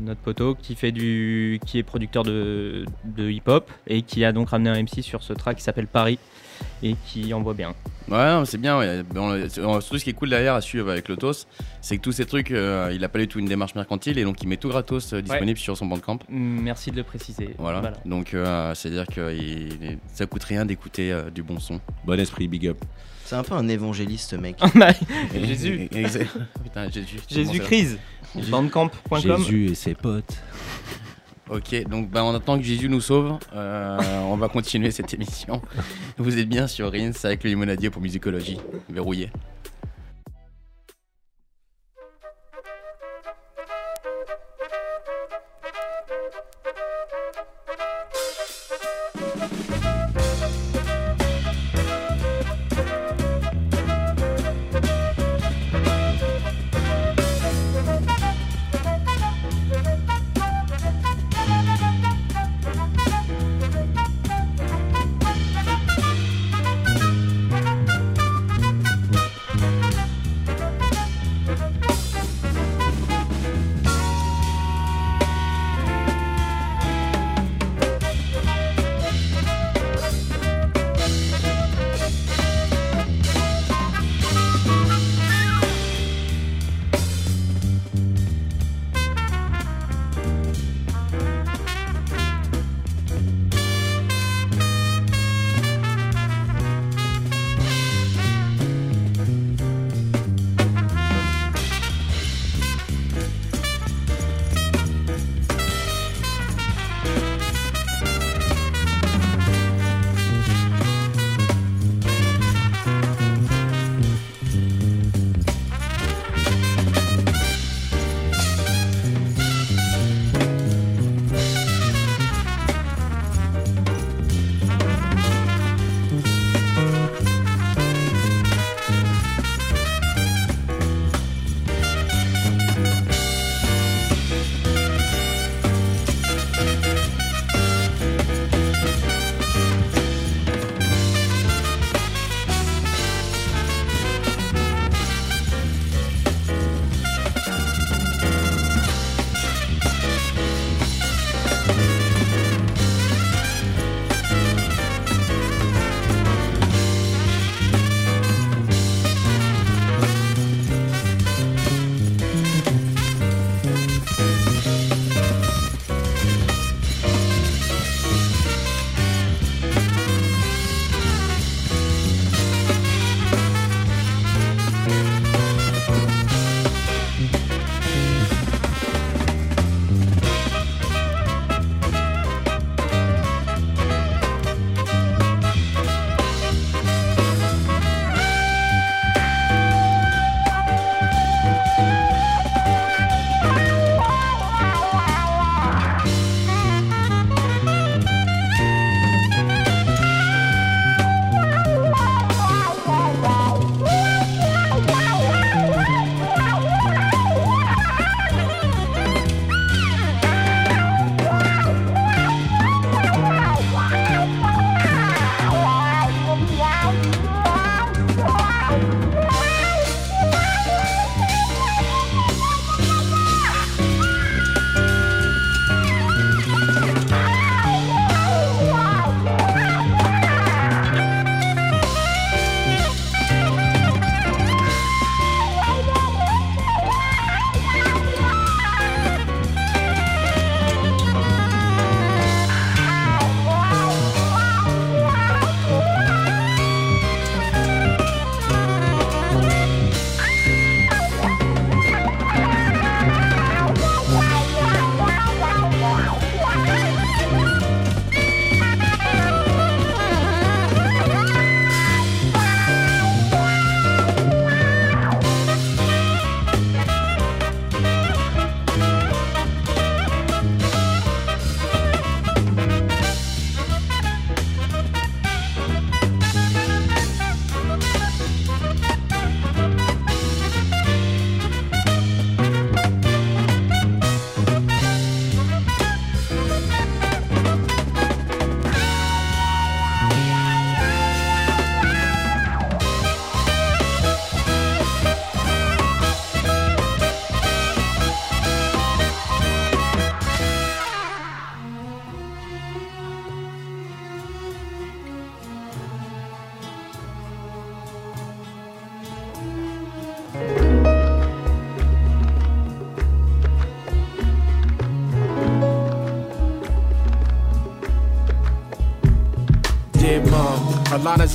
[0.00, 4.50] notre poteau, qui fait du, qui est producteur de, de hip-hop et qui a donc
[4.50, 6.20] ramené un MC sur ce track qui s'appelle Paris
[6.82, 7.74] et qui envoie bien.
[8.10, 8.78] Ouais, c'est bien.
[8.78, 9.02] ouais.
[9.48, 11.46] Surtout ce qui est cool derrière à suivre avec le TOS,
[11.80, 14.24] c'est que tous ces trucs, euh, il a pas du tout une démarche mercantile et
[14.24, 16.18] donc il met tout gratos euh, disponible sur son bandcamp.
[16.28, 17.54] Mm, Merci de le préciser.
[17.58, 17.92] Voilà.
[18.04, 21.80] Donc euh, c'est-à-dire que il- ça coûte rien d'écouter euh, du bon son.
[22.04, 22.78] Bon esprit, big up.
[23.24, 24.56] C'est un peu un évangéliste, ce mec.
[25.34, 25.88] Jésus.
[26.62, 27.16] Putain, Jésus.
[27.30, 27.98] Jésus Christ.
[28.50, 29.18] Bandcamp.com.
[29.38, 30.36] Jésus et ses potes.
[31.50, 35.60] Ok, donc bah, en attendant que Jésus nous sauve, euh, on va continuer cette émission.
[36.16, 38.58] Vous êtes bien sur Rins avec le limonadier pour musicologie.
[38.88, 39.30] Verrouillé.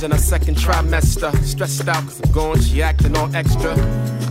[0.02, 1.30] In her second trimester.
[1.44, 3.74] Stressed out cause I'm gone, she acting all extra.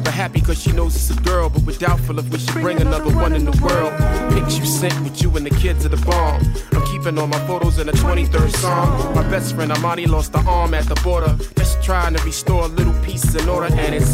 [0.03, 2.81] But happy cause she knows it's a girl, but we're doubtful if we should bring
[2.81, 3.93] another one in the world.
[4.33, 6.41] Pics you sent with you and the kids at the bomb.
[6.71, 9.13] I'm keeping all my photos in the 23rd song.
[9.13, 11.37] My best friend Amani lost her arm at the border.
[11.55, 14.09] Just trying to restore a little peace in order, and it's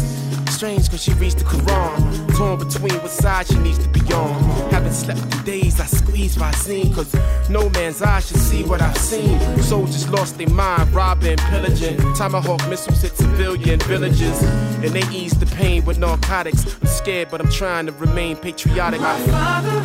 [0.56, 2.36] strange cause she reads the Quran.
[2.36, 4.34] Torn between what side she needs to be on.
[4.70, 7.14] Haven't slept in days, I squeeze Visine cause
[7.48, 9.38] no man's eye should see what I've seen.
[9.62, 11.98] Soldiers lost their mind, robbing, pillaging.
[12.14, 16.64] Tomahawk missiles hit civilian villages, and they ease the pain with narcotics.
[16.80, 19.00] I'm scared, but I'm trying to remain patriotic.
[19.00, 19.84] I Father,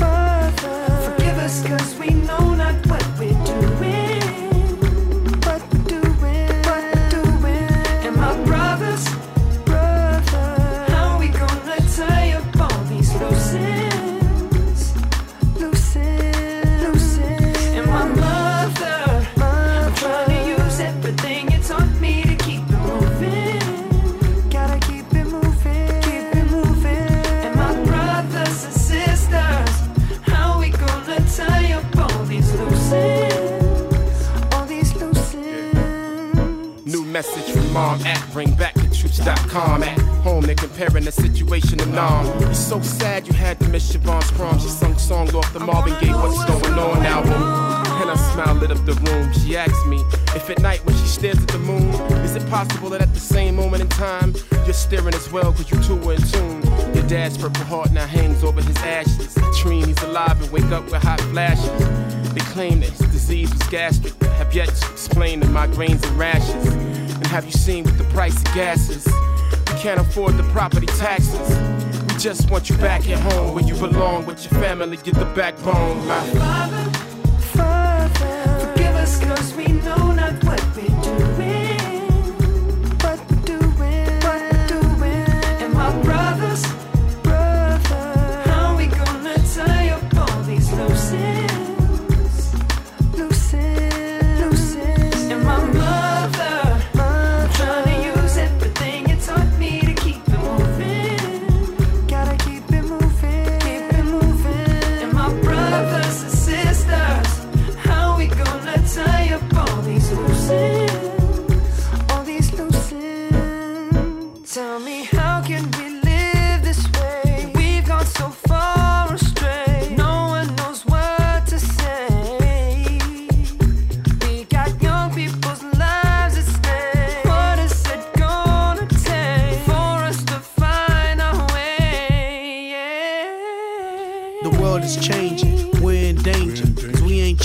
[0.00, 3.15] Father, forgive us cause we know not what
[50.48, 51.90] if at night when she stares at the moon,
[52.22, 54.32] is it possible that at the same moment in time,
[54.64, 56.62] you're staring as well because you two were in tune?
[56.94, 59.34] Your dad's purple heart now hangs over his ashes.
[59.60, 61.66] Dream he's alive and wake up with hot flashes.
[62.32, 66.66] They claim that his disease was gastric, have yet to explain the migraines and rashes.
[66.66, 69.04] And have you seen with the price of gases?
[69.04, 71.58] We can't afford the property taxes.
[72.02, 75.24] We just want you back at home where you belong with your family, you're the
[75.34, 76.06] backbone.
[76.06, 76.95] My Father,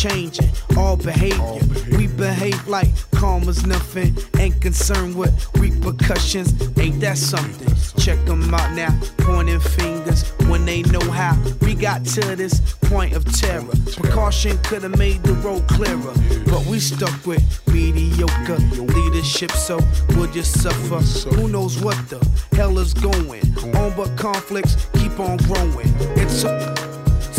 [0.01, 1.97] cause we ain't changing all behavior.
[1.97, 6.53] We behave like calm karma's nothing, ain't concerned with repercussions.
[6.77, 7.73] Ain't that something?
[8.01, 11.37] Check them out now, pointing fingers when they know how.
[11.61, 13.73] We got to this point of terror.
[13.97, 16.13] Precaution could have made the road clearer,
[16.45, 19.79] but we stuck with mediocre leadership, so
[20.09, 21.01] we'll just suffer.
[21.35, 22.19] Who knows what the
[22.53, 23.43] hell is going
[23.75, 25.93] on, but conflicts keep on growing.
[26.17, 26.80] It's a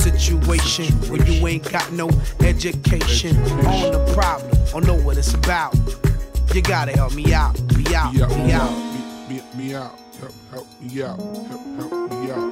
[0.03, 2.09] situation where you ain't got no
[2.41, 5.77] education on the problem or know what it's about.
[6.53, 9.29] You gotta help me out, me out, me out.
[9.29, 9.97] Me, me, me out.
[10.19, 11.19] Help, help me out.
[11.19, 12.52] Help, help me out.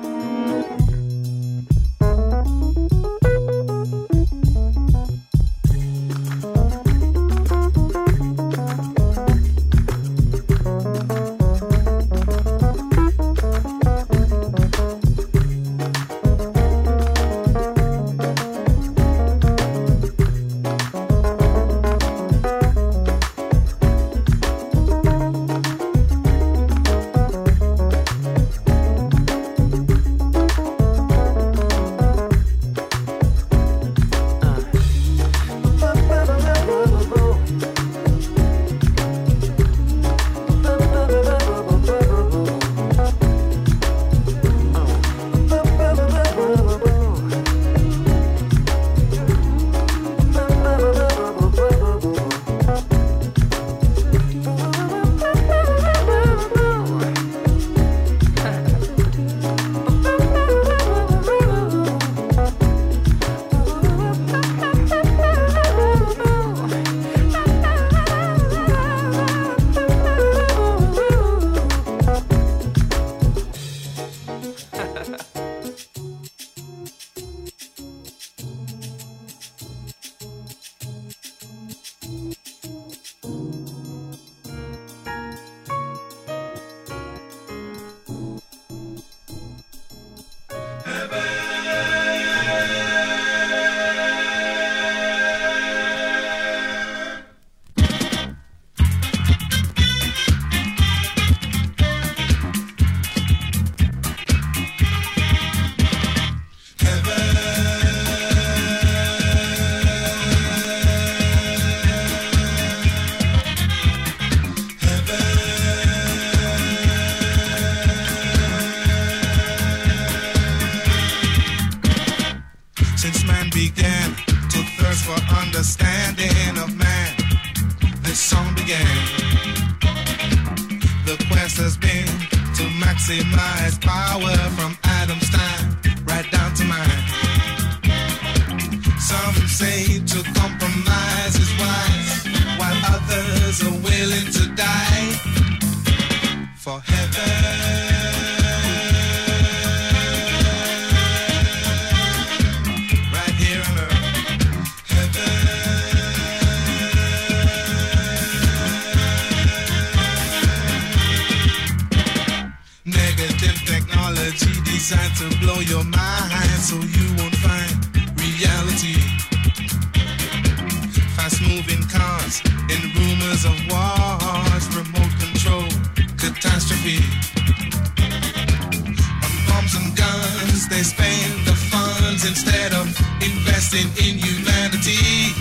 [179.70, 182.86] Bombs and guns, they spend the funds instead of
[183.22, 185.32] investing in humanity.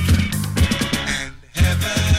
[1.07, 2.19] And right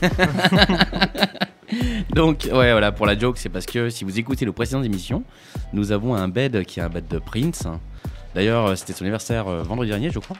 [2.14, 5.22] Donc, ouais, voilà, pour la joke, c'est parce que si vous écoutez nos précédentes émissions,
[5.72, 7.66] nous avons un bed qui est un bed de Prince.
[8.34, 10.36] D'ailleurs, euh, c'était son anniversaire euh, vendredi dernier, je crois.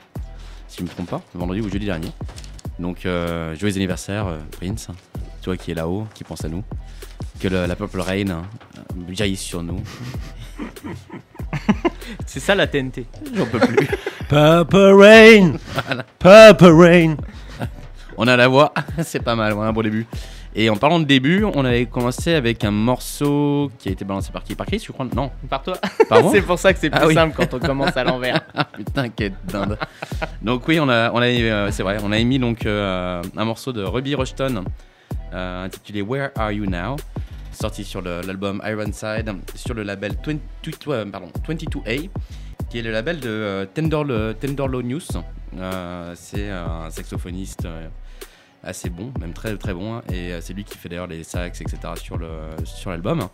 [0.67, 2.11] Si je me trompe pas, vendredi ou jeudi dernier.
[2.79, 4.87] Donc, euh, joyeux anniversaire, euh, Prince.
[5.41, 6.63] Toi qui es là-haut, qui pense à nous.
[7.39, 9.81] Que le- la Purple Rain euh, jaillisse sur nous.
[12.25, 13.05] C'est ça la TNT.
[13.35, 13.87] J'en peux plus.
[14.29, 15.53] Purple Rain.
[16.19, 17.15] Purple Rain
[18.23, 18.71] On a la voix,
[19.03, 20.05] c'est pas mal, ouais, un bon début.
[20.53, 24.31] Et en parlant de début, on avait commencé avec un morceau qui a été balancé
[24.31, 24.53] par qui?
[24.53, 25.07] Par Chris, je crois?
[25.15, 25.31] Non.
[25.49, 25.75] Par toi.
[26.31, 27.15] C'est pour ça que c'est plus Ah oui.
[27.15, 28.41] simple quand on commence à l'envers.
[28.53, 29.75] Ah, Putain, quelle dinde.
[30.39, 33.45] donc oui, on a, on a, euh, c'est vrai, on a émis donc euh, un
[33.45, 34.65] morceau de Ruby Rushton
[35.33, 36.97] euh, intitulé Where Are You Now,
[37.51, 40.37] sorti sur l'album Ironside sur le label 20
[40.89, 42.07] euh, pardon, 22A,
[42.69, 45.01] qui est le label de Tenderlo, News.
[46.13, 47.67] C'est un saxophoniste
[48.63, 49.95] assez bon, même très très bon.
[49.95, 50.01] hein.
[50.11, 51.77] Et euh, c'est lui qui fait d'ailleurs les sax, etc.
[51.95, 52.27] sur le
[52.65, 53.27] sur l'album.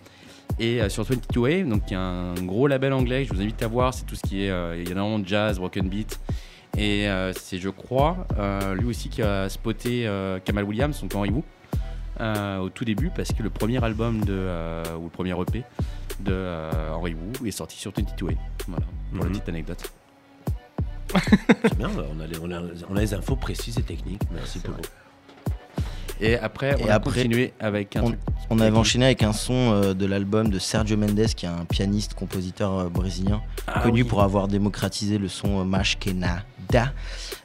[0.60, 3.42] Et euh, sur 22 Wave, donc y a un gros label anglais que je vous
[3.42, 3.94] invite à voir.
[3.94, 6.20] C'est tout ce qui est, euh, il y a énormément de jazz, broken beat.
[6.78, 11.14] Et euh, c'est, je crois, euh, lui aussi qui a spoté euh, Kamal Williams, donc
[11.16, 11.42] Henry Wu,
[12.22, 15.64] euh, au tout début, parce que le premier album de, euh, ou le premier EP
[16.20, 18.36] de euh, Henry Wu est sorti sur 22 Wave.
[18.68, 19.32] Voilà, pour la Mhm.
[19.32, 19.92] petite anecdote.
[21.64, 24.22] C'est bien, on a, les, on, a, on a les infos précises et techniques.
[24.34, 24.78] Merci Polo.
[26.20, 28.20] Et après, on Et a après, continué avec un on, truc.
[28.50, 31.66] on avait enchaîné avec un son euh, de l'album de Sergio Mendes, qui est un
[31.66, 34.08] pianiste, compositeur euh, brésilien, Ah connu oui.
[34.08, 36.94] pour avoir démocratisé le son euh, Mash que Nada.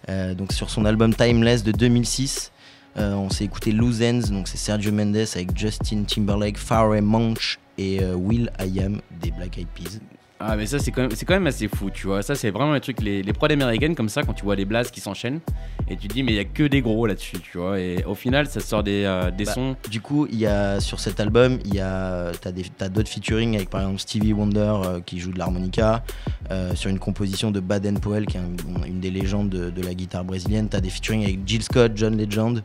[0.09, 2.51] Euh, donc sur son album Timeless de 2006,
[2.99, 7.59] euh, on s'est écouté Loose Ends, donc c'est Sergio Mendes avec Justin Timberlake, Pharrell Monch
[7.79, 9.99] et euh, Will I Am des Black Eyed Peas.
[10.45, 12.51] Ah mais ça c'est quand même c'est quand même assez fou tu vois ça c'est
[12.51, 15.01] vraiment le truc les, les prods américaines comme ça quand tu vois les blasts qui
[15.01, 15.41] s'enchaînent
[15.89, 18.03] et tu te dis mais il y a que des gros là-dessus tu vois et
[18.05, 20.99] au final ça sort des, euh, des Bah, sons Du coup, il y a sur
[21.01, 24.75] cet album, il y a t'as des t'as d'autres featuring avec par exemple Stevie Wonder
[24.85, 26.03] euh, qui joue de l'harmonica
[26.51, 29.83] euh, sur une composition de Baden Powell qui est un- une des légendes de, de
[29.83, 30.69] la guitare brésilienne.
[30.69, 32.63] T'as des featuring avec Jill Scott, John Legend.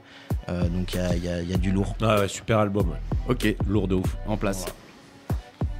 [0.49, 1.95] Euh, donc il y a, il y a- il y a du lourd.
[2.01, 2.89] Ah ouais, super album.
[2.89, 2.97] ouais.
[3.29, 4.17] ok Lourd de ouf.
[4.27, 4.65] en place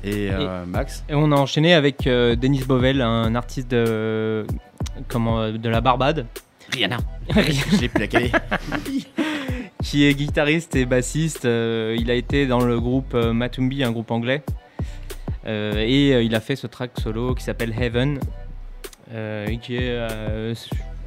[0.03, 4.45] et, euh, Max Et on a enchaîné avec euh, Denis Bovel, un artiste de,
[5.07, 6.25] comment, de la Barbade.
[6.71, 6.97] Rihanna
[7.29, 8.31] je l'ai plus la calé
[9.83, 11.45] qui est guitariste et bassiste.
[11.45, 14.43] euh, il a été dans le groupe euh, Matumbi, un groupe anglais.
[15.45, 18.19] Euh, et euh, il a fait ce track solo qui s'appelle Heaven,
[19.13, 20.53] euh, et qui est euh,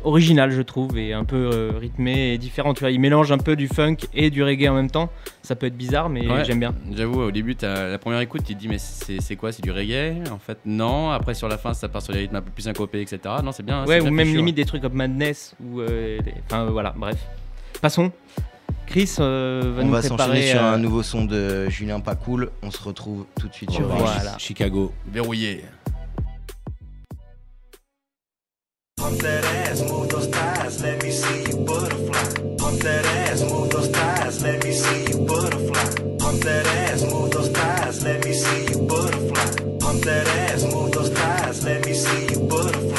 [0.04, 2.74] original, je trouve, et un peu euh, rythmé et différent.
[2.74, 5.10] Tu vois, il mélange un peu du funk et du reggae en même temps.
[5.42, 6.74] Ça peut être bizarre, mais Ouais, j'aime bien.
[6.94, 9.52] j'avoue au début la première écoute tu te dis mais c'est quoi?
[9.52, 10.22] C'est du reggae?
[10.30, 12.62] En fait non après sur la fin ça part sur des rythmes un peu plus
[12.62, 15.80] syncopés etc non c'est bien ouais, c'est ou même limite des trucs comme Madness, ou.
[15.80, 17.16] euh, Enfin, voilà, bref.
[17.80, 18.12] Passons.
[18.86, 22.50] Chris euh, va On nous va s'enchaîner sur euh, un nouveau son de Julien Pacool.
[22.62, 24.36] On se retrouve tout de suite sur Voilà.
[24.38, 24.92] Chicago.
[25.10, 25.64] verrouillé
[29.00, 32.56] Pump that ass, move those thighs, let me see you butterfly.
[32.58, 36.16] Pump that ass, move those thighs, let me see you butterfly.
[36.18, 39.78] Pump that ass, move those thighs, let me see you butterfly.
[39.80, 42.89] Pump that ass, move those thighs, let me see you butterfly.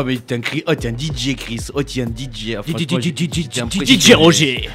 [0.00, 2.56] Oh, mais t'es un, cri- oh, t'es un DJ Chris, oh t'es un DJ.
[2.58, 2.62] Ah,
[3.84, 4.12] DJ.
[4.14, 4.68] Roger.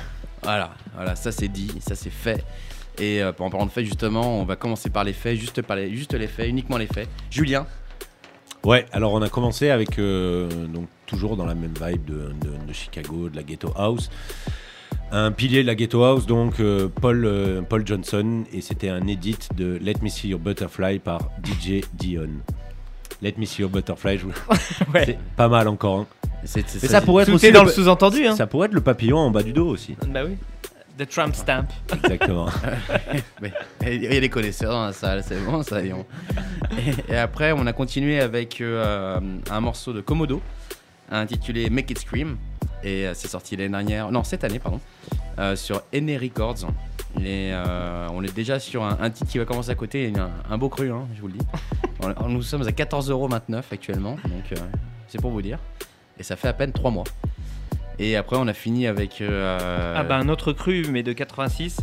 [0.44, 2.44] Voilà, voilà, ça c'est dit, ça c'est fait.
[3.00, 5.76] Et euh, en parlant de faits justement, on va commencer par les faits, juste par
[5.78, 7.10] les, juste les faits, uniquement les faits.
[7.32, 7.66] Julien,
[8.64, 12.66] Ouais, alors on a commencé avec, euh, donc toujours dans la même vibe de, de-
[12.68, 14.10] de Chicago, de la Ghetto House.
[15.12, 19.06] Un pilier de la Ghetto House, donc euh, Paul, euh, Paul Johnson, et c'était un
[19.08, 22.30] edit de Let Me See Your Butterfly par DJ Dion.
[23.22, 24.26] Let Me See Your Butterfly, je...
[25.06, 26.00] c'est pas mal encore.
[26.02, 26.08] hein.
[26.44, 28.36] C'est- c'est- Mais ça pourrait être Tout aussi est dans le le sous-entendu, hein.
[28.36, 29.96] Ça pourrait être le papillon en bas du dos aussi.
[30.08, 30.36] Bah oui.
[30.98, 31.66] The Trump Stamp.
[31.94, 32.48] Exactement.
[33.42, 33.52] Mais,
[33.86, 35.82] il y a des connaisseurs dans la salle, c'est bon ça.
[35.84, 36.06] et, on-
[36.78, 39.20] et- et après, on a continué avec euh,
[39.50, 40.42] un morceau de Komodo
[41.12, 42.38] intitulé Make It Scream.
[42.86, 44.80] Et euh, c'est sorti l'année dernière, non, cette année, pardon,
[45.40, 46.68] euh, sur Ene Records.
[47.20, 50.30] Et euh, on est déjà sur un, un titre qui va commencer à côté, un,
[50.54, 51.46] un beau cru, hein, je vous le dis.
[52.20, 54.56] On- nous sommes à 14,29€ actuellement, donc euh,
[55.08, 55.58] c'est pour vous dire.
[56.20, 57.06] Et ça fait à peine 3 mois.
[57.98, 59.22] Et après, on a fini avec.
[59.22, 61.78] euh, Ah bah un autre cru, mais de 86.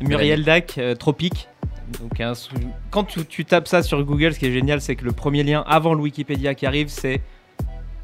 [0.00, 1.48] Muriel Dac, Tropique.
[2.00, 2.54] Donc un sou-
[2.90, 5.42] quand tu, tu tapes ça sur Google, ce qui est génial, c'est que le premier
[5.42, 7.20] lien avant le Wikipédia qui arrive, c'est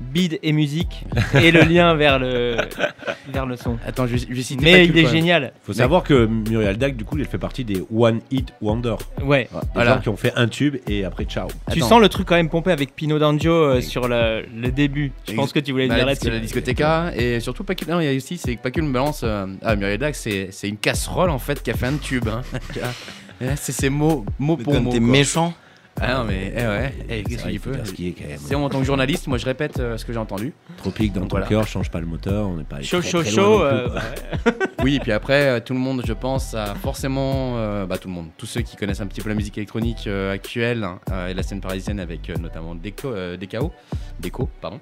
[0.03, 1.05] bid et musique
[1.35, 2.57] et le lien vers le
[3.33, 3.79] vers le son.
[3.87, 5.53] Attends, je vais, je citer Mais il est génial.
[5.63, 8.97] Faut savoir que Muriel Dac, du coup, elle fait partie des One Hit Wonder.
[9.23, 9.49] Ouais.
[9.53, 9.95] Des Voilà.
[9.95, 11.49] gens qui ont fait un tube et après ciao.
[11.73, 15.13] Tu sens le truc quand même pompé avec Pino D'Angio euh, sur le, le début.
[15.29, 16.31] Je pense que tu voulais Bah, dire la, là-dessus.
[16.31, 18.93] la discothhéca et surtout pas que non il y a aussi c'est que Pacul me
[18.93, 21.97] balance euh, ah Muriel Dac c'est c'est une casserole en fait qui a fait un
[21.97, 22.43] tube hein.
[23.57, 25.53] C'est ces mots mot pour comme mot t'es méchant.
[26.01, 28.39] Ah non mais eh ouais eh, qu'est-ce qu'il peut dire ce qui est quand même.
[28.41, 31.21] c'est en tant que journaliste moi je répète euh, ce que j'ai entendu Tropique dans
[31.21, 31.47] Donc ton voilà.
[31.47, 33.89] cœur, change pas le moteur, on n'est pas allé Chaud, très, chaud, très chaud, euh,
[33.91, 34.53] quoi.
[34.85, 38.09] oui et puis après euh, tout le monde je pense a forcément euh, bah tout
[38.09, 40.99] le monde tous ceux qui connaissent un petit peu la musique électronique euh, actuelle hein,
[41.13, 43.73] euh, et la scène parisienne avec euh, notamment Deco euh, DKO
[44.21, 44.81] Deco pardon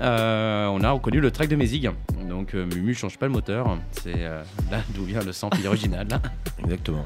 [0.00, 1.90] euh, on a reconnu le track de Mézig
[2.28, 6.06] donc euh, Mumu change pas le moteur c'est euh, là d'où vient le sample original.
[6.62, 7.04] Exactement.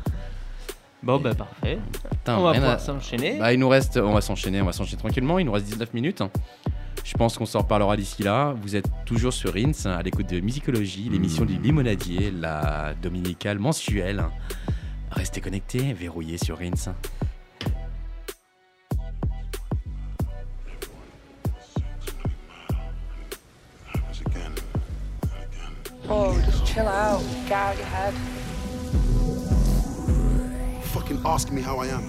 [1.07, 1.79] Bon bah parfait.
[2.11, 3.39] Putain, on va rien pouvoir à- s'enchaîner.
[3.39, 5.39] Bah, il nous reste, on va s'enchaîner, on va s'enchaîner tranquillement.
[5.39, 6.21] Il nous reste 19 minutes.
[7.05, 8.57] Je pense qu'on s'en reparlera d'ici là.
[8.61, 14.25] Vous êtes toujours sur Rince, à l'écoute de Musicologie, l'émission du Limonadier, la dominicale mensuelle.
[15.13, 16.89] Restez connectés, verrouillés sur Rince.
[26.09, 27.21] Oh, just chill out.
[27.49, 29.26] Get out of your head.
[30.97, 32.05] Fucking asking me how I am.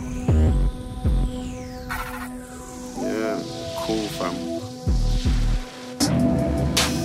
[3.01, 3.43] Yeah,
[3.79, 4.33] cool, fam.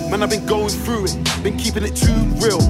[0.09, 2.61] Man, I've been going through it, been keeping it too real.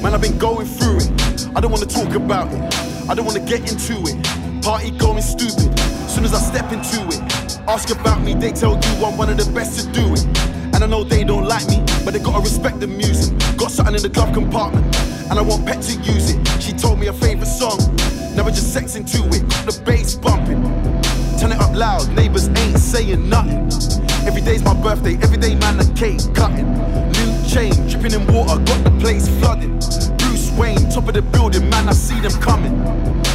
[0.00, 1.48] Man, I've been going through it.
[1.56, 2.62] I don't wanna talk about it,
[3.10, 4.62] I don't wanna get into it.
[4.62, 5.76] Party going stupid,
[6.08, 7.58] soon as I step into it.
[7.66, 10.24] Ask about me, they tell you I'm one of the best to do it.
[10.74, 13.36] And I know they don't like me, but they gotta respect the music.
[13.56, 14.86] Got something in the glove compartment,
[15.30, 16.46] and I want Pet to use it.
[16.60, 17.78] She told me her favorite song,
[18.34, 19.46] never just sex into it.
[19.64, 20.62] The bass bumping,
[21.38, 23.70] turn it up loud, neighbors ain't saying nothing.
[24.26, 26.68] Every day's my birthday, every day man a cake cutting.
[27.12, 29.70] New chain, dripping in water, got the place flooded.
[30.18, 32.74] Bruce Wayne, top of the building, man, I see them coming.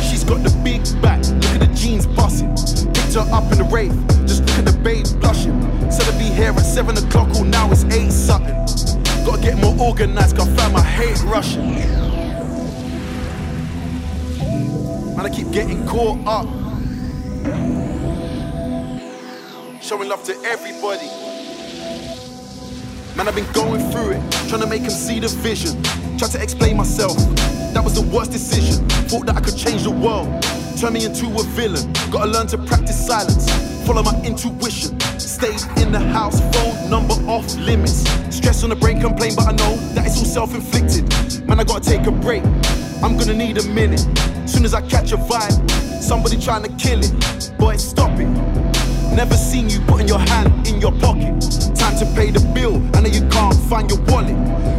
[0.03, 2.53] She's got the big back, look at the jeans busting.
[2.93, 3.95] Picked her up in the rave,
[4.27, 5.59] just look at the babe blushing.
[5.89, 8.94] Said I'd be here at 7 o'clock, oh now it's 8 something.
[9.25, 11.73] Gotta get more organized, got fam, I hate rushing.
[15.15, 16.47] Man, I keep getting caught up.
[19.81, 21.07] Showing love to everybody.
[23.15, 25.81] Man, I've been going through it, trying to make him see the vision.
[26.19, 27.17] Tried to explain myself,
[27.73, 28.87] that was the worst decision.
[29.09, 30.27] Thought that I could change the world,
[30.79, 31.91] turn me into a villain.
[32.11, 33.45] Gotta learn to practice silence,
[33.85, 34.99] follow my intuition.
[35.19, 38.03] Stayed in the house, phone number off limits.
[38.35, 41.05] Stress on the brain, complain, but I know that it's all self inflicted.
[41.47, 42.43] Man, I gotta take a break,
[43.03, 44.05] I'm gonna need a minute.
[44.45, 45.69] Soon as I catch a vibe,
[46.01, 47.51] somebody trying to kill it.
[47.57, 48.27] Boy, stop it.
[49.15, 51.39] Never seen you putting your hand in your pocket.
[51.75, 54.35] Time to pay the bill, I know you can't find your wallet.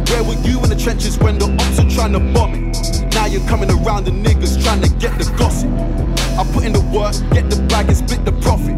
[0.09, 2.66] Where were you in the trenches when the ops are trying to bomb it?
[3.13, 5.69] Now you're coming around the niggas trying to get the gossip.
[6.37, 8.77] I put in the work, get the bag and split the profit.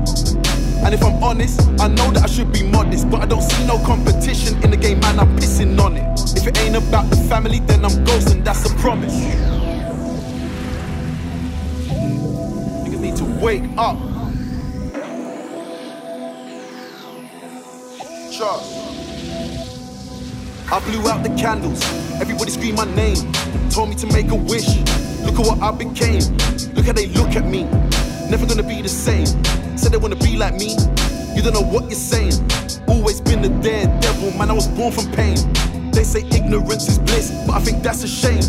[0.84, 3.66] And if I'm honest, I know that I should be modest, but I don't see
[3.68, 5.20] no competition in the game, man.
[5.20, 6.38] I'm pissing on it.
[6.38, 9.14] If it ain't about the family, then I'm ghosting, that's a promise.
[12.86, 13.98] Niggas need to wake up.
[18.32, 18.89] Trust.
[20.72, 21.82] I blew out the candles.
[22.22, 23.18] Everybody screamed my name.
[23.72, 24.68] Told me to make a wish.
[25.26, 26.22] Look at what I became.
[26.76, 27.64] Look how they look at me.
[28.30, 29.26] Never gonna be the same.
[29.76, 30.78] Said they wanna be like me.
[31.34, 32.34] You don't know what you're saying.
[32.88, 34.52] Always been the daredevil, man.
[34.52, 35.38] I was born from pain.
[35.92, 38.46] They say ignorance is bliss, but I think that's a shame.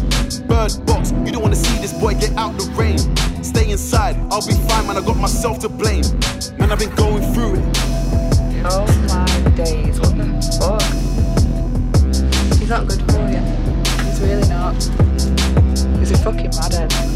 [0.46, 2.98] Bird box, you don't wanna see this boy get out the rain.
[3.42, 4.98] Stay inside, I'll be fine, man.
[4.98, 6.04] I got myself to blame.
[6.58, 7.64] Man, I've been going through it.
[8.66, 10.26] Oh my days, what the
[10.60, 11.29] fuck?
[12.70, 13.40] Not good for you.
[14.04, 14.76] He's really not.
[15.98, 16.92] He's a fucking madhead.
[16.92, 17.06] Eh?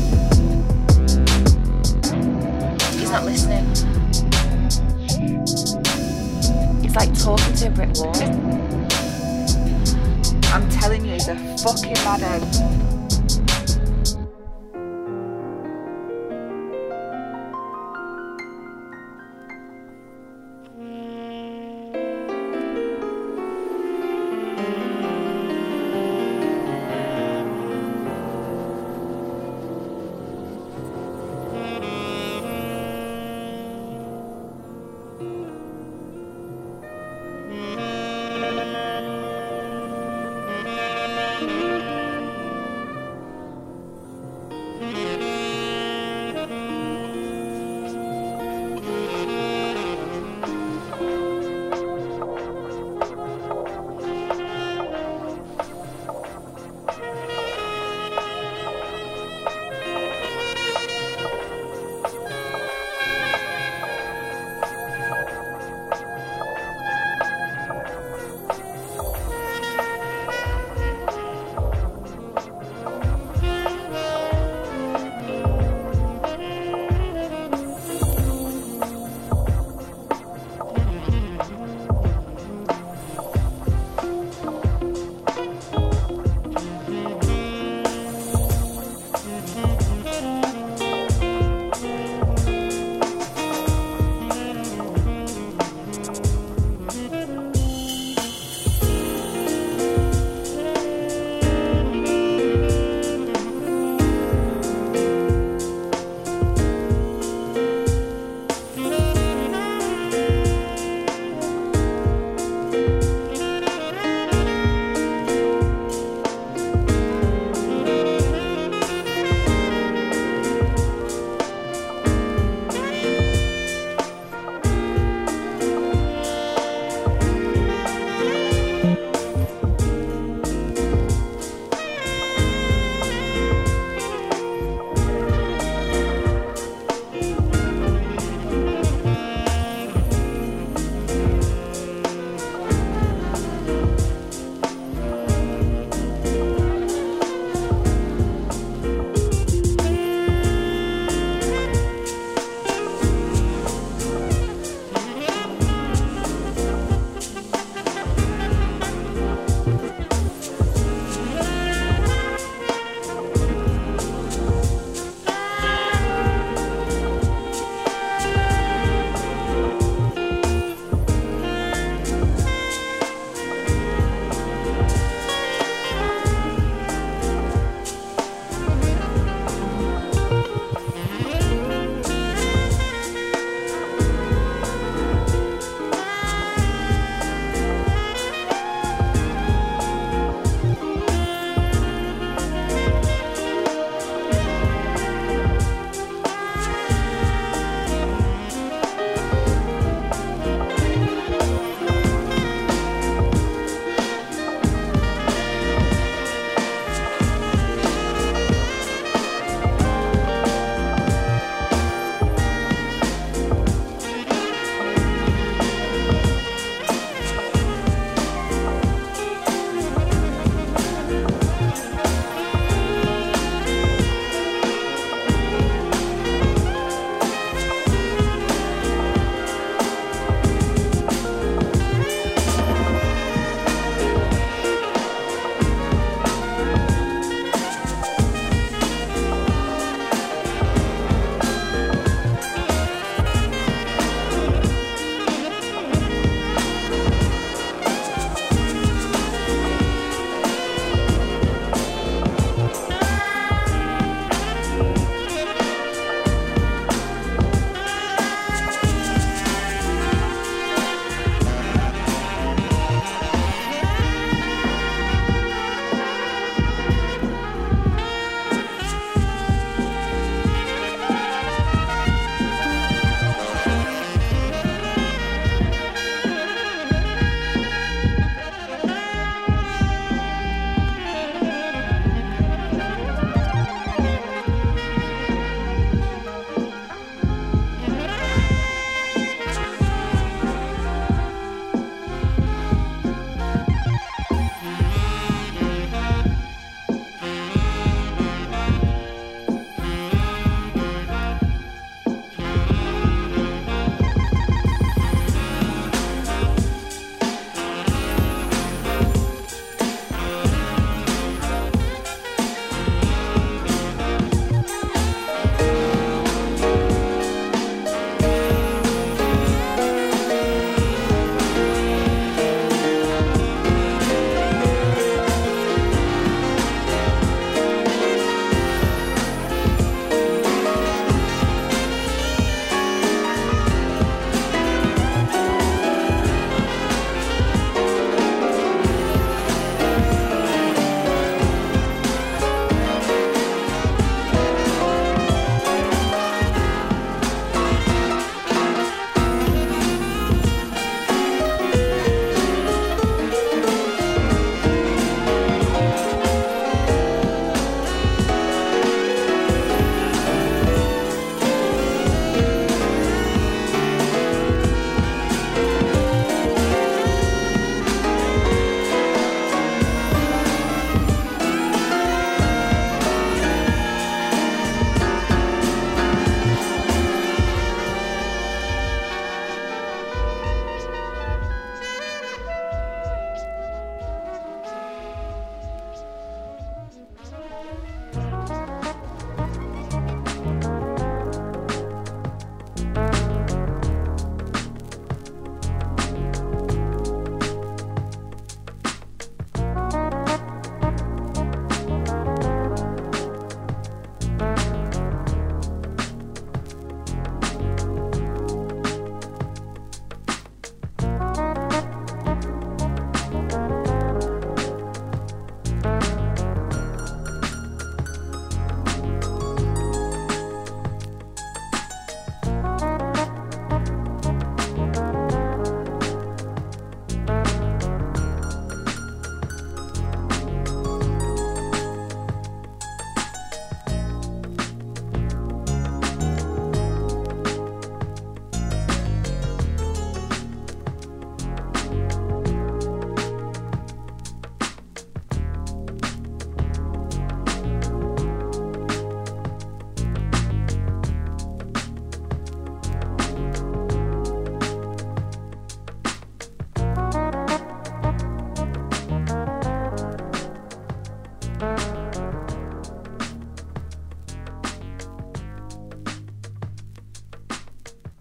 [2.98, 3.64] He's not listening.
[6.84, 8.16] It's like talking to a brick wall.
[10.52, 12.42] I'm telling you, he's a fucking madhead.
[12.42, 13.03] Eh?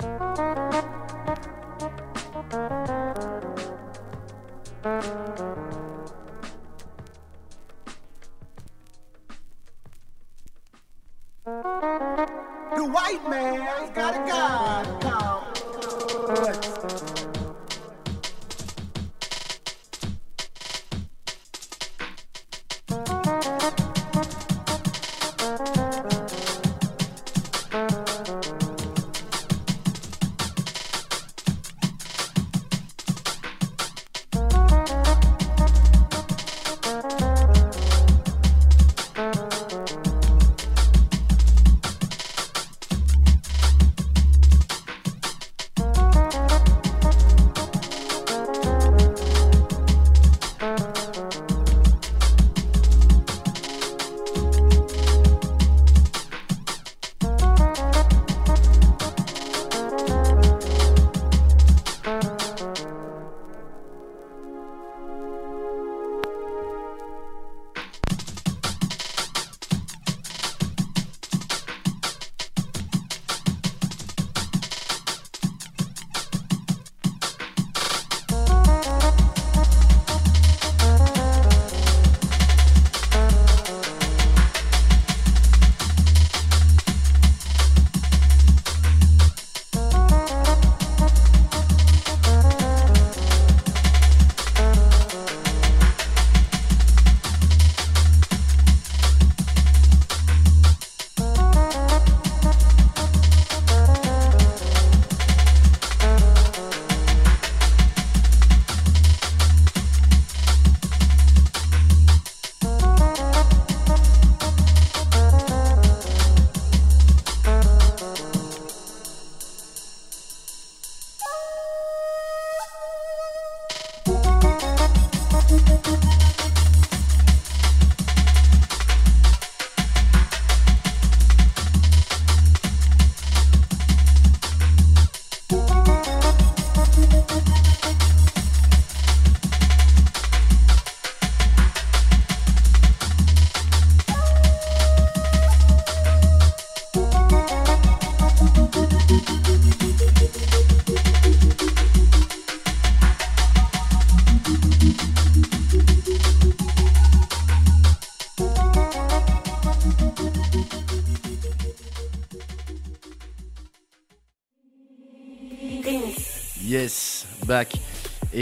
[0.03, 0.52] The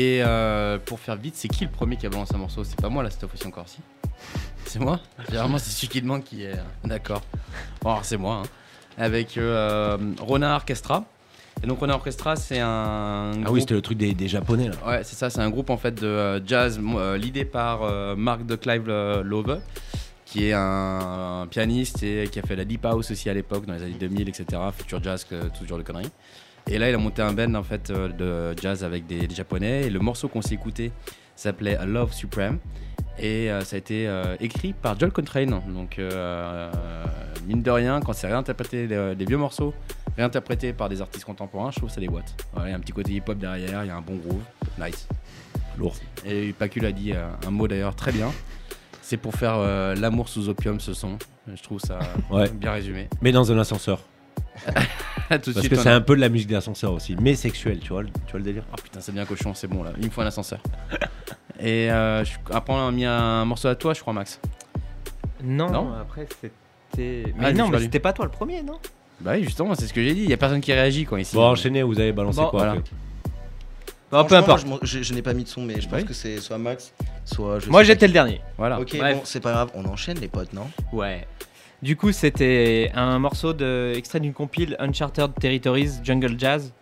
[0.02, 2.64] Et euh, pour faire vite, c'est qui le premier qui a balancé un morceau?
[2.64, 3.80] C'est pas moi là cette fois-ci encore, si?
[4.66, 5.00] C'est moi?
[5.30, 6.54] Généralement, c'est celui qui demande qui est.
[6.54, 7.22] euh, D'accord.
[7.82, 8.42] Bon, alors c'est moi.
[8.44, 8.50] hein.
[8.98, 11.06] Avec euh, Renard Orchestra.
[11.64, 13.32] Et donc, Renard Orchestra, c'est un.
[13.46, 14.76] Ah oui, c'était le truc des, des japonais là.
[14.88, 17.82] Ouais, c'est ça, c'est un groupe en fait de euh, jazz euh, l'idée par
[18.18, 19.60] Mark de Clive Love,
[20.26, 23.66] qui est un, un pianiste et qui a fait la deep house aussi à l'époque
[23.68, 24.46] dans les années 2000, etc.
[24.76, 26.10] Future jazz, que, tout ce genre de conneries.
[26.74, 29.36] Et là, il a monté un band en fait euh, de jazz avec des, des
[29.36, 29.82] japonais.
[29.84, 30.92] Et le morceau qu'on s'est écouté
[31.36, 32.60] s'appelait A Love Supreme.
[33.20, 35.62] Et euh, ça a été euh, écrit par John Coltrane.
[35.68, 36.72] Donc, euh,
[37.46, 39.74] mine de rien, quand c'est réinterprété, les, les vieux morceaux
[40.18, 42.34] réinterprétés par des artistes contemporains, je trouve que ça déboîte.
[42.54, 44.42] Voilà, Il y a un petit côté hip-hop derrière, il y a un bon groove.
[44.80, 45.08] Nice.
[45.78, 45.96] Lourd.
[46.26, 48.32] Et Pacul a dit un mot d'ailleurs très bien.
[49.02, 49.58] C'est pour faire
[49.96, 51.18] l'amour sous opium ce son.
[51.54, 52.00] Je trouve ça
[52.30, 52.50] Ouais.
[52.50, 53.08] bien résumé.
[53.22, 54.02] Mais dans un ascenseur.
[55.44, 57.16] Tout de Parce suite, que on c'est a- un peu de la musique d'ascenseur aussi,
[57.20, 59.68] mais sexuelle, tu vois, le- tu vois le délire Oh putain, c'est bien cochon, c'est
[59.68, 59.92] bon là.
[60.00, 60.60] Il me faut un ascenseur.
[61.60, 64.40] Et euh, je- après, on a mis un morceau à toi, je crois, Max.
[65.44, 66.54] Non, Non après c'était.
[67.28, 68.78] Ah, Mais je non, suis mais c'était pas toi le premier, non?
[69.22, 70.24] Bah oui, justement, c'est ce que j'ai dit.
[70.24, 71.36] Il y a personne qui réagit quand ici.
[71.36, 72.72] Bon, enchaînez, vous avez balancé Bon, quoi voilà.
[72.74, 72.92] après
[74.12, 74.66] Bah, peu Franchement, importe.
[74.68, 76.06] moi, je m'en- je, je n'ai pas mis de son, mais je pense Oui.
[76.06, 76.92] que c'est soit Max,
[77.24, 77.60] soit.
[77.60, 78.42] je Moi sais pas j'étais le dernier.
[78.58, 78.80] Voilà.
[78.80, 79.16] Ok, Bref.
[79.18, 80.68] bon, c'est pas grave, on enchaîne les potes, non?
[80.92, 81.26] Ouais.
[81.82, 86.74] Du coup, c'était un morceau de, extrait d'une compile Uncharted Territories Jungle Jazz.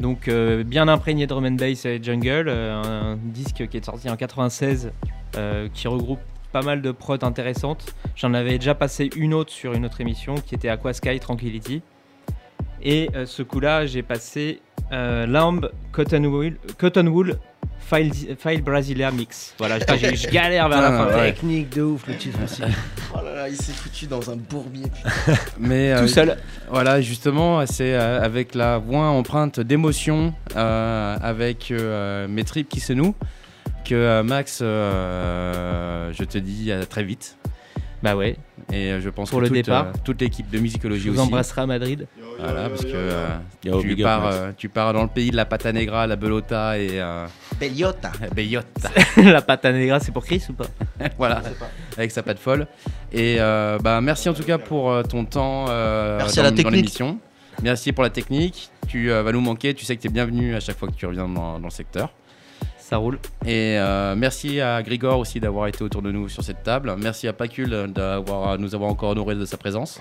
[0.00, 2.48] Donc, euh, bien imprégné de drum and bass et jungle.
[2.48, 4.90] euh, un disque qui est sorti en 96
[5.36, 6.18] euh, qui regroupe
[6.50, 7.94] pas mal de prods intéressantes.
[8.16, 11.82] J'en avais déjà passé une autre sur une autre émission qui était Aqua Sky Tranquility.
[12.82, 14.60] Et euh, ce coup-là, j'ai passé
[14.92, 17.38] euh, Lamb Cotton Wool, Cotton Wool
[17.78, 19.54] File, File Brasilia Mix.
[19.58, 21.16] Voilà, je, je- je galère vers la Ah, fin.
[21.16, 21.32] ouais.
[21.32, 22.62] Technique de ouf le titre aussi.
[23.14, 25.34] Oh là là, il s'est foutu dans un bourbier, putain.
[25.60, 26.38] Mais Tout euh, seul.
[26.70, 32.80] Voilà, justement, c'est euh, avec la voix empreinte d'émotion, euh, avec euh, mes tripes qui
[32.80, 33.14] se nouent,
[33.84, 37.36] que euh, Max, euh, je te dis à très vite.
[38.02, 38.36] Bah ouais.
[38.72, 39.86] Et euh, je pense Pour que le toute, départ.
[39.86, 41.26] euh, toute l'équipe de musicologie vous aussi.
[41.28, 42.06] embrasserai à Madrid.
[42.38, 43.28] Voilà, parce que euh,
[43.64, 46.78] Yo, tu, pars, euh, tu pars dans le pays de la pata negra, la belota
[46.78, 47.00] et.
[47.00, 47.26] Euh,
[47.60, 48.10] Bellota.
[48.34, 48.90] Bellota.
[49.16, 50.64] la à negra, c'est pour Chris ou pas
[51.18, 51.42] voilà,
[51.96, 52.66] avec sa patte folle.
[53.12, 56.44] Et euh, bah, merci en tout cas pour euh, ton temps euh, Merci dans, à
[56.44, 56.74] la dans technique.
[56.74, 57.18] l'émission.
[57.62, 58.70] Merci pour la technique.
[58.88, 59.74] Tu euh, vas nous manquer.
[59.74, 61.70] Tu sais que tu es bienvenu à chaque fois que tu reviens dans, dans le
[61.70, 62.12] secteur.
[62.92, 63.18] Ça roule.
[63.46, 66.94] Et euh, merci à Grigor aussi d'avoir été autour de nous sur cette table.
[66.98, 69.98] Merci à Pacul d'avoir nous avoir encore honoré de sa présence.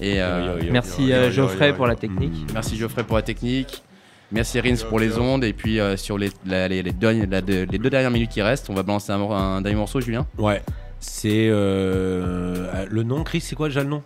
[0.00, 2.32] Et euh, Merci, euh, Geoffrey pour la technique.
[2.32, 2.52] Mm.
[2.52, 3.84] Merci Geoffrey pour la technique.
[4.32, 5.44] Merci Rins pour les ondes.
[5.44, 8.30] Et puis euh, sur les, la- les, les deux, la- de- les deux dernières minutes
[8.32, 10.26] qui restent, on va balancer un, un dernier morceau, Julien.
[10.36, 10.62] Ouais.
[10.98, 14.02] C'est euh, le nom, Chris, c'est quoi déjà le nom?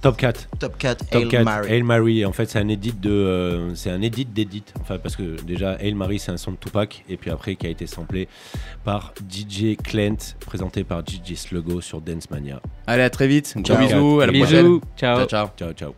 [0.00, 0.32] Top Cat.
[0.58, 1.68] Top Cat, Top Hail Cat, Mary.
[1.70, 2.24] Hail Mary.
[2.24, 4.64] En fait, c'est un edit de, euh, c'est un edit d'edit.
[4.80, 7.66] Enfin, parce que déjà, Hail Mary, c'est un son de Tupac, et puis après, qui
[7.66, 8.26] a été samplé
[8.84, 10.16] par DJ Clint,
[10.46, 12.60] présenté par DJ Sluggo sur Dance Mania.
[12.86, 13.54] Allez, à très vite.
[13.62, 13.76] Ciao.
[13.78, 14.20] bisous.
[14.20, 14.44] À la Bisous.
[14.46, 14.80] prochaine.
[14.96, 15.26] Ciao.
[15.26, 15.94] Ciao, Ciao, ciao.